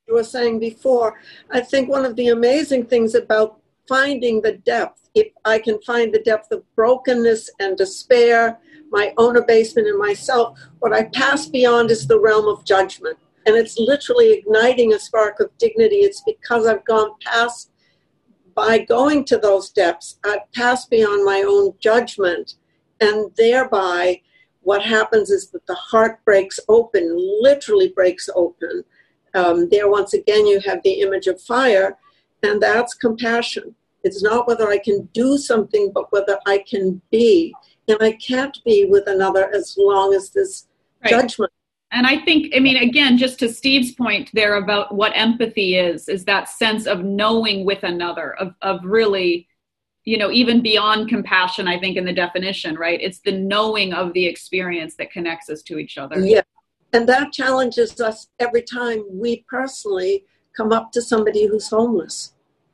[0.08, 1.20] you were saying before?
[1.50, 6.14] I think one of the amazing things about finding the depth, if I can find
[6.14, 8.60] the depth of brokenness and despair,
[8.92, 13.18] my own abasement in myself, what I pass beyond is the realm of judgment.
[13.46, 15.98] And it's literally igniting a spark of dignity.
[15.98, 17.72] It's because I've gone past
[18.56, 22.56] by going to those depths, I've passed beyond my own judgment,
[23.02, 24.22] and thereby,
[24.62, 28.84] what happens is that the heart breaks open, literally breaks open.
[29.34, 31.98] Um, there, once again, you have the image of fire,
[32.44, 33.76] and that's compassion.
[34.04, 37.54] It's not whether I can do something, but whether I can be.
[37.88, 40.68] And I can't be with another as long as this
[41.04, 41.12] right.
[41.12, 41.52] judgment
[41.94, 46.10] and I think, I mean, again, just to Steve's point there about what empathy is,
[46.10, 49.48] is that sense of knowing with another, of, of really,
[50.04, 53.00] you know, even beyond compassion, I think, in the definition, right?
[53.00, 56.20] It's the knowing of the experience that connects us to each other.
[56.20, 56.42] Yeah.
[56.94, 60.26] And that challenges us every time we personally
[60.58, 62.33] come up to somebody who's homeless.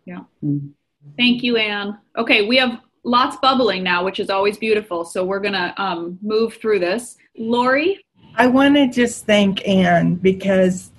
[0.09, 0.21] Yeah.
[0.43, 0.71] Mm.
[1.17, 1.99] Thank you, Anne.
[2.17, 5.05] Okay, we have lots bubbling now, which is always beautiful.
[5.05, 7.15] So we're going to um, move through this.
[7.37, 8.03] Lori?
[8.35, 10.91] I want to just thank Anne because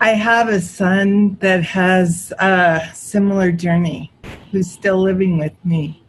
[0.00, 4.12] I have a son that has a similar journey
[4.52, 6.00] who's still living with me.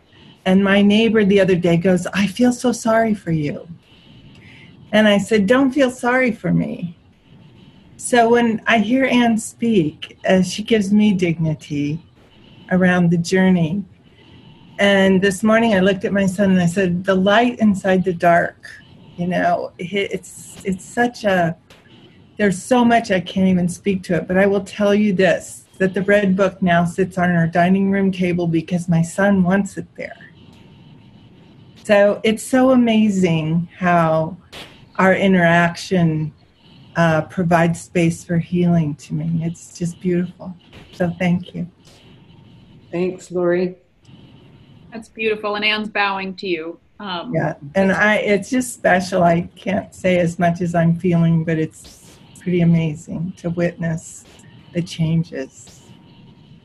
[0.46, 3.68] And my neighbor the other day goes, I feel so sorry for you.
[4.92, 6.96] And I said, Don't feel sorry for me.
[7.98, 12.00] So when I hear Anne speak, uh, she gives me dignity
[12.72, 13.84] around the journey.
[14.80, 18.14] And this morning I looked at my son and I said, The light inside the
[18.14, 18.70] dark,
[19.16, 21.56] you know, it's, it's such a,
[22.38, 25.66] there's so much I can't even speak to it, but I will tell you this
[25.78, 29.78] that the red book now sits on our dining room table because my son wants
[29.78, 30.30] it there.
[31.84, 34.38] So it's so amazing how
[34.96, 36.32] our interaction
[36.96, 39.42] uh, provides space for healing to me.
[39.44, 40.56] It's just beautiful.
[40.92, 41.70] So thank you.
[42.92, 43.78] Thanks, Lori.
[44.92, 45.56] That's beautiful.
[45.56, 46.80] And Anne's bowing to you.
[47.00, 49.24] Um, yeah, and I it's just special.
[49.24, 54.24] I can't say as much as I'm feeling, but it's pretty amazing to witness
[54.74, 55.82] the changes.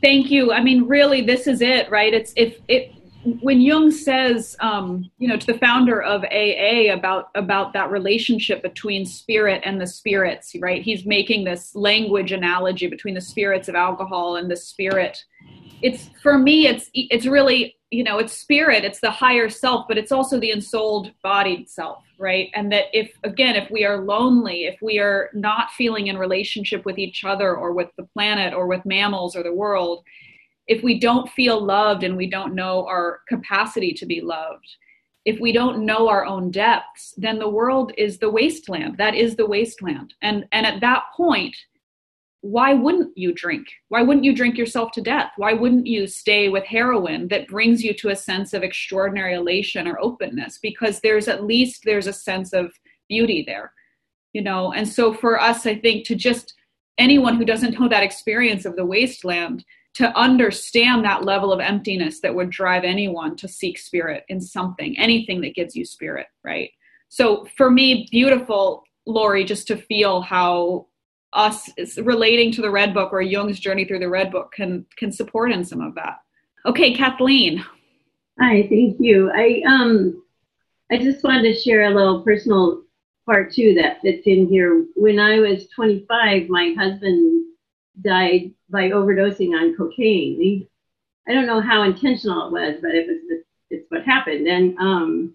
[0.01, 0.53] Thank you.
[0.53, 2.13] I mean, really, this is it, right?
[2.13, 2.93] It's if it
[3.23, 8.61] when Jung says, um, you know, to the founder of AA about about that relationship
[8.61, 10.81] between spirit and the spirits, right?
[10.81, 15.23] He's making this language analogy between the spirits of alcohol and the spirit.
[15.81, 19.97] It's for me, it's it's really you know it's spirit it's the higher self but
[19.97, 24.65] it's also the ensouled bodied self right and that if again if we are lonely
[24.65, 28.67] if we are not feeling in relationship with each other or with the planet or
[28.67, 30.03] with mammals or the world
[30.69, 34.67] if we don't feel loved and we don't know our capacity to be loved
[35.25, 39.35] if we don't know our own depths then the world is the wasteland that is
[39.35, 41.55] the wasteland and and at that point
[42.41, 43.67] why wouldn't you drink?
[43.89, 45.31] Why wouldn't you drink yourself to death?
[45.35, 49.87] Why wouldn't you stay with heroin that brings you to a sense of extraordinary elation
[49.87, 50.57] or openness?
[50.61, 52.71] Because there's at least there's a sense of
[53.09, 53.73] beauty there,
[54.31, 54.71] you know.
[54.71, 56.53] And so for us, I think to just
[56.97, 59.65] anyone who doesn't know that experience of the wasteland
[59.95, 64.97] to understand that level of emptiness that would drive anyone to seek spirit in something,
[64.97, 66.71] anything that gives you spirit, right?
[67.09, 70.87] So for me, beautiful, Lori, just to feel how
[71.33, 75.11] us relating to the red book or jung's journey through the red book can can
[75.11, 76.17] support in some of that.
[76.65, 77.63] Okay kathleen.
[78.39, 79.31] Hi thank you.
[79.31, 80.23] I um
[80.91, 82.81] i just wanted to share a little personal
[83.27, 87.45] part too that fits in here when i was 25 my husband
[88.01, 90.69] died by overdosing on cocaine he,
[91.27, 95.33] i don't know how intentional it was but it was it's what happened and um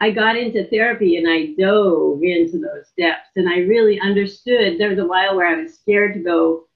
[0.00, 4.78] I got into therapy and I dove into those depths and I really understood.
[4.78, 6.66] There was a while where I was scared to go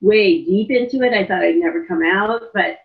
[0.00, 1.12] way deep into it.
[1.12, 2.78] I thought I'd never come out, but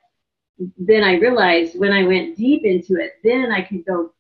[0.78, 4.12] then I realized when I went deep into it, then I could go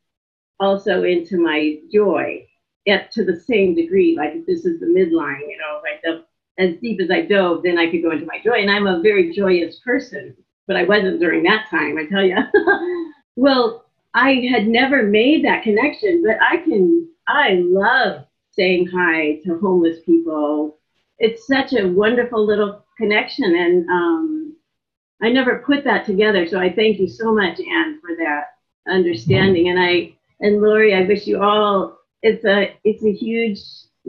[0.59, 2.47] also into my joy
[2.87, 4.15] at to the same degree.
[4.15, 6.23] Like this is the midline, you know, like the,
[6.57, 8.61] as deep as I dove, then I could go into my joy.
[8.61, 10.35] And I'm a very joyous person,
[10.65, 12.37] but I wasn't during that time, I tell you.
[13.35, 19.59] well, I had never made that connection, but I can, I love saying hi to
[19.59, 20.79] homeless people.
[21.19, 23.55] It's such a wonderful little connection.
[23.55, 24.55] And um,
[25.21, 26.47] I never put that together.
[26.47, 28.45] So I thank you so much, Anne, for that
[28.91, 29.69] understanding.
[29.69, 33.59] And I, and Lori, I wish you all, it's a, it's a huge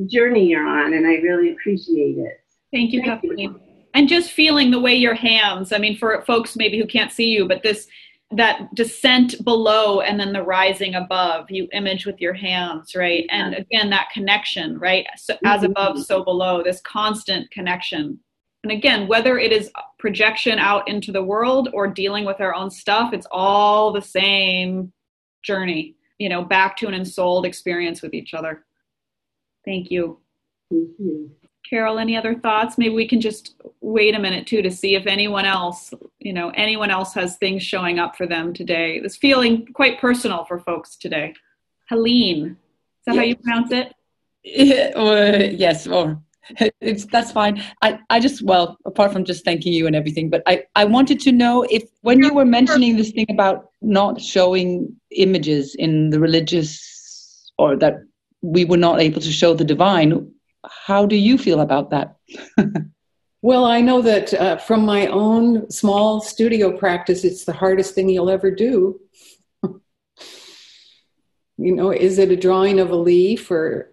[0.07, 2.41] journey you're on and I really appreciate it.
[2.73, 3.39] Thank you, thank Kathleen.
[3.39, 3.61] You.
[3.95, 7.29] And just feeling the way your hands, I mean, for folks maybe who can't see
[7.29, 7.89] you, but this,
[8.31, 13.55] that descent below and then the rising above you image with your hands right and
[13.55, 15.71] again that connection right so as mm-hmm.
[15.71, 18.19] above so below this constant connection
[18.65, 22.71] and again whether it is projection out into the world or dealing with our own
[22.71, 24.93] stuff it's all the same
[25.43, 28.67] journey you know back to an ensouled experience with each other
[29.69, 30.19] thank you,
[30.71, 31.31] thank you.
[31.69, 32.79] Carol, any other thoughts?
[32.79, 36.51] Maybe we can just wait a minute too to see if anyone else, you know,
[36.51, 39.01] anyone else has things showing up for them today.
[39.01, 41.35] This feeling quite personal for folks today.
[41.91, 43.95] Helene, is that how you pronounce it?
[44.45, 46.23] Yeah, uh, yes, or
[46.81, 47.63] it's that's fine.
[47.83, 51.21] I, I just well, apart from just thanking you and everything, but I, I wanted
[51.21, 56.21] to know if when you were mentioning this thing about not showing images in the
[56.21, 57.97] religious or that
[58.43, 60.33] we were not able to show the divine,
[60.87, 62.17] how do you feel about that?
[63.43, 68.09] well, I know that uh, from my own small studio practice, it's the hardest thing
[68.09, 69.01] you'll ever do.
[69.63, 69.81] you
[71.59, 73.91] know, is it a drawing of a leaf or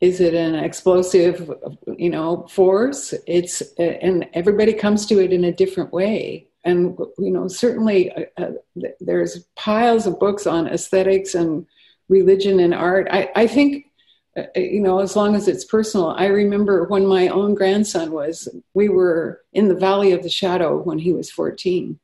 [0.00, 1.50] is it an explosive
[1.96, 7.30] you know force it's and everybody comes to it in a different way and you
[7.30, 8.50] know certainly uh, uh
[9.00, 11.66] there's piles of books on aesthetics and
[12.08, 13.08] religion and art.
[13.10, 13.86] I, I think
[14.36, 18.48] uh, you know as long as it's personal i remember when my own grandson was
[18.74, 21.98] we were in the valley of the shadow when he was 14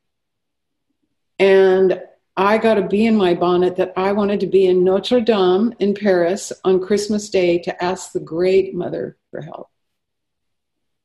[1.39, 2.01] and
[2.37, 5.75] I got a bee in my bonnet that I wanted to be in Notre Dame
[5.81, 9.69] in Paris on Christmas Day to ask the Great Mother for help.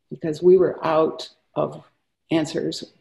[0.10, 1.84] Because we were out of
[2.32, 2.94] answers.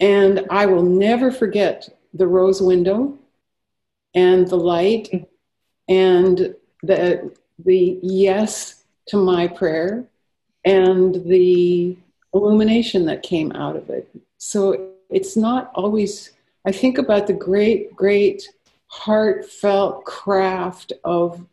[0.00, 3.18] And I will never forget the rose window
[4.14, 5.28] and the light
[5.88, 7.32] and the,
[7.64, 10.04] the yes to my prayer
[10.64, 11.96] and the
[12.32, 14.08] illumination that came out of it.
[14.38, 16.32] So it's not always
[16.66, 18.48] I think about the great, great
[18.86, 21.44] heartfelt craft of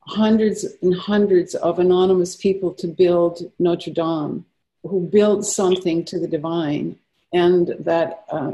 [0.00, 4.46] hundreds and hundreds of anonymous people to build Notre Dame,
[4.82, 6.98] who built something to the divine.
[7.32, 8.52] And that uh,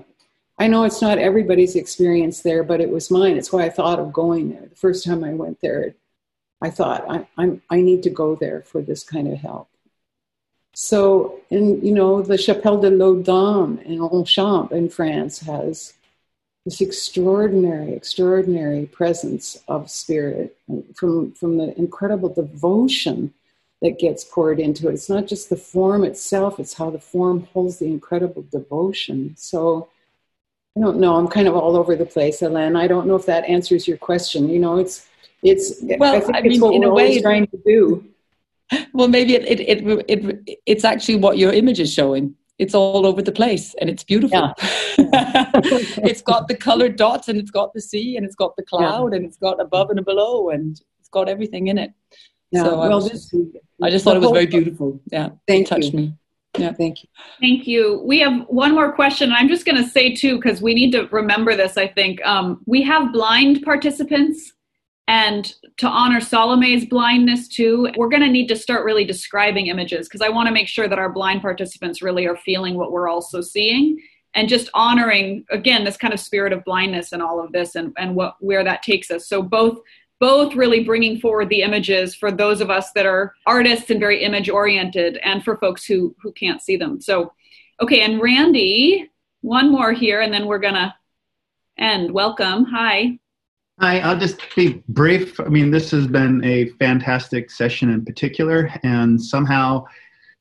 [0.62, 3.36] I know it's not everybody's experience there, but it was mine.
[3.36, 4.68] It's why I thought of going there.
[4.68, 5.96] The first time I went there,
[6.60, 9.68] I thought, I, I'm, I need to go there for this kind of help.
[10.72, 13.16] So, in you know, the Chapelle de l'Eau
[13.84, 15.94] in Ronchamp in France has
[16.64, 20.56] this extraordinary, extraordinary presence of spirit
[20.94, 23.34] from from the incredible devotion
[23.80, 24.94] that gets poured into it.
[24.94, 29.34] It's not just the form itself; it's how the form holds the incredible devotion.
[29.36, 29.88] So,
[30.76, 31.16] I don't know.
[31.16, 32.76] I'm kind of all over the place, Elaine.
[32.76, 34.48] I don't know if that answers your question.
[34.48, 35.06] You know, it's
[35.42, 35.82] it's.
[35.82, 38.12] Well, I, think I it's mean, what in we're a way, trying to do
[38.92, 42.34] well, maybe it, it, it, it, it's actually what your image is showing.
[42.58, 44.38] It's all over the place and it's beautiful.
[44.38, 44.52] Yeah.
[44.98, 49.12] it's got the colored dots and it's got the sea and it's got the cloud
[49.12, 49.16] yeah.
[49.16, 51.92] and it's got above and below and it's got everything in it.
[52.50, 52.64] Yeah.
[52.64, 53.34] So well, I, this, just,
[53.82, 55.00] I just thought it was very beautiful.
[55.10, 55.30] Yeah.
[55.48, 55.98] Thank it touched you.
[55.98, 56.14] me.
[56.58, 56.72] Yeah.
[56.72, 57.08] Thank you.
[57.40, 58.02] Thank you.
[58.04, 59.32] We have one more question.
[59.32, 62.22] I'm just going to say, too, because we need to remember this, I think.
[62.26, 64.52] Um, we have blind participants
[65.08, 70.08] and to honor Salome's blindness too, we're going to need to start really describing images
[70.08, 73.08] because I want to make sure that our blind participants really are feeling what we're
[73.08, 73.98] also seeing
[74.34, 77.92] and just honoring again this kind of spirit of blindness and all of this and,
[77.98, 79.28] and what where that takes us.
[79.28, 79.78] So both
[80.22, 84.22] both really bringing forward the images for those of us that are artists and very
[84.22, 87.00] image oriented and for folks who who can't see them.
[87.00, 87.32] So
[87.80, 89.10] okay, and Randy,
[89.40, 90.94] one more here and then we're to
[91.76, 92.12] end.
[92.12, 92.66] Welcome.
[92.66, 93.18] Hi.
[93.80, 95.40] Hi, I'll just be brief.
[95.40, 99.84] I mean, this has been a fantastic session in particular, and somehow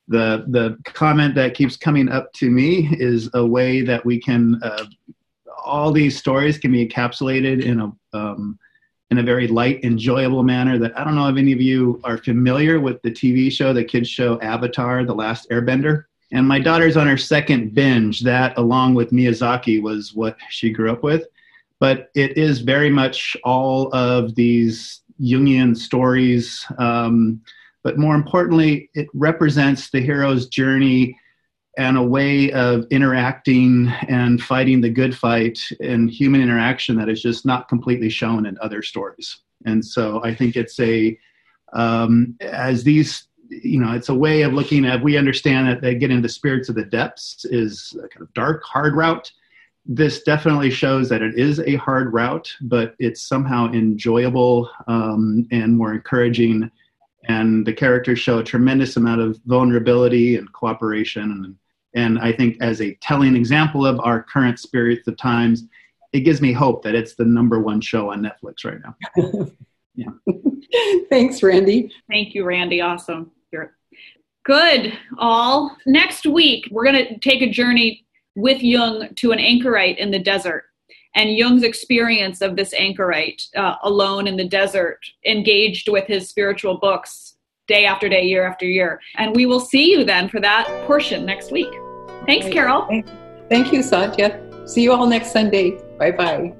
[0.06, 4.60] the the comment that keeps coming up to me is a way that we can
[4.62, 4.84] uh,
[5.64, 8.60] all these stories can be encapsulated in a um,
[9.12, 10.78] in a very light, enjoyable manner.
[10.78, 13.84] That I don't know if any of you are familiar with the TV show, the
[13.84, 16.04] kids show Avatar: The Last Airbender.
[16.32, 18.20] And my daughter's on her second binge.
[18.22, 21.26] That, along with Miyazaki, was what she grew up with
[21.82, 26.64] but it is very much all of these Jungian stories.
[26.78, 27.40] Um,
[27.82, 31.18] but more importantly, it represents the hero's journey
[31.78, 37.22] and a way of interacting and fighting the good fight and human interaction that is
[37.22, 39.38] just not completely shown in other stories.
[39.64, 41.18] And so I think it's a,
[41.72, 45.94] um, as these, you know, it's a way of looking at, we understand that they
[45.94, 49.30] get into the spirits of the depths is a kind of dark, hard route
[49.84, 55.76] this definitely shows that it is a hard route, but it's somehow enjoyable um, and
[55.76, 56.70] more encouraging.
[57.28, 61.22] And the characters show a tremendous amount of vulnerability and cooperation.
[61.22, 61.56] And,
[61.94, 65.64] and I think, as a telling example of our current spirits of times,
[66.12, 69.50] it gives me hope that it's the number one show on Netflix right now.
[69.94, 71.02] yeah.
[71.10, 71.92] Thanks, Randy.
[72.08, 72.80] Thank you, Randy.
[72.80, 73.30] Awesome.
[73.50, 73.74] You're
[74.44, 74.98] good.
[75.18, 80.10] All next week, we're going to take a journey with Jung to an anchorite in
[80.10, 80.64] the desert.
[81.14, 86.78] And Jung's experience of this anchorite uh, alone in the desert, engaged with his spiritual
[86.78, 87.36] books
[87.68, 89.00] day after day, year after year.
[89.16, 91.72] And we will see you then for that portion next week.
[92.26, 92.86] Thanks, Carol.
[93.48, 94.40] Thank you, Satya.
[94.66, 95.78] See you all next Sunday.
[95.98, 96.54] Bye bye.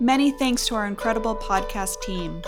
[0.00, 2.42] Many thanks to our incredible podcast team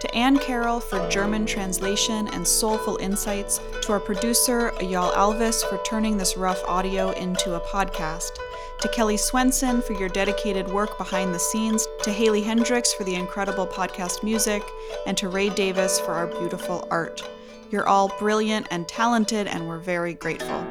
[0.00, 5.78] to Anne Carroll for German translation and soulful insights, to our producer, Ayal Alvis, for
[5.84, 8.32] turning this rough audio into a podcast,
[8.80, 13.14] to Kelly Swenson for your dedicated work behind the scenes, to Haley Hendricks for the
[13.14, 14.62] incredible podcast music,
[15.06, 17.22] and to Ray Davis for our beautiful art.
[17.70, 20.66] You're all brilliant and talented, and we're very grateful.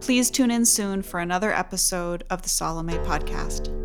[0.00, 3.83] Please tune in soon for another episode of the Salome Podcast.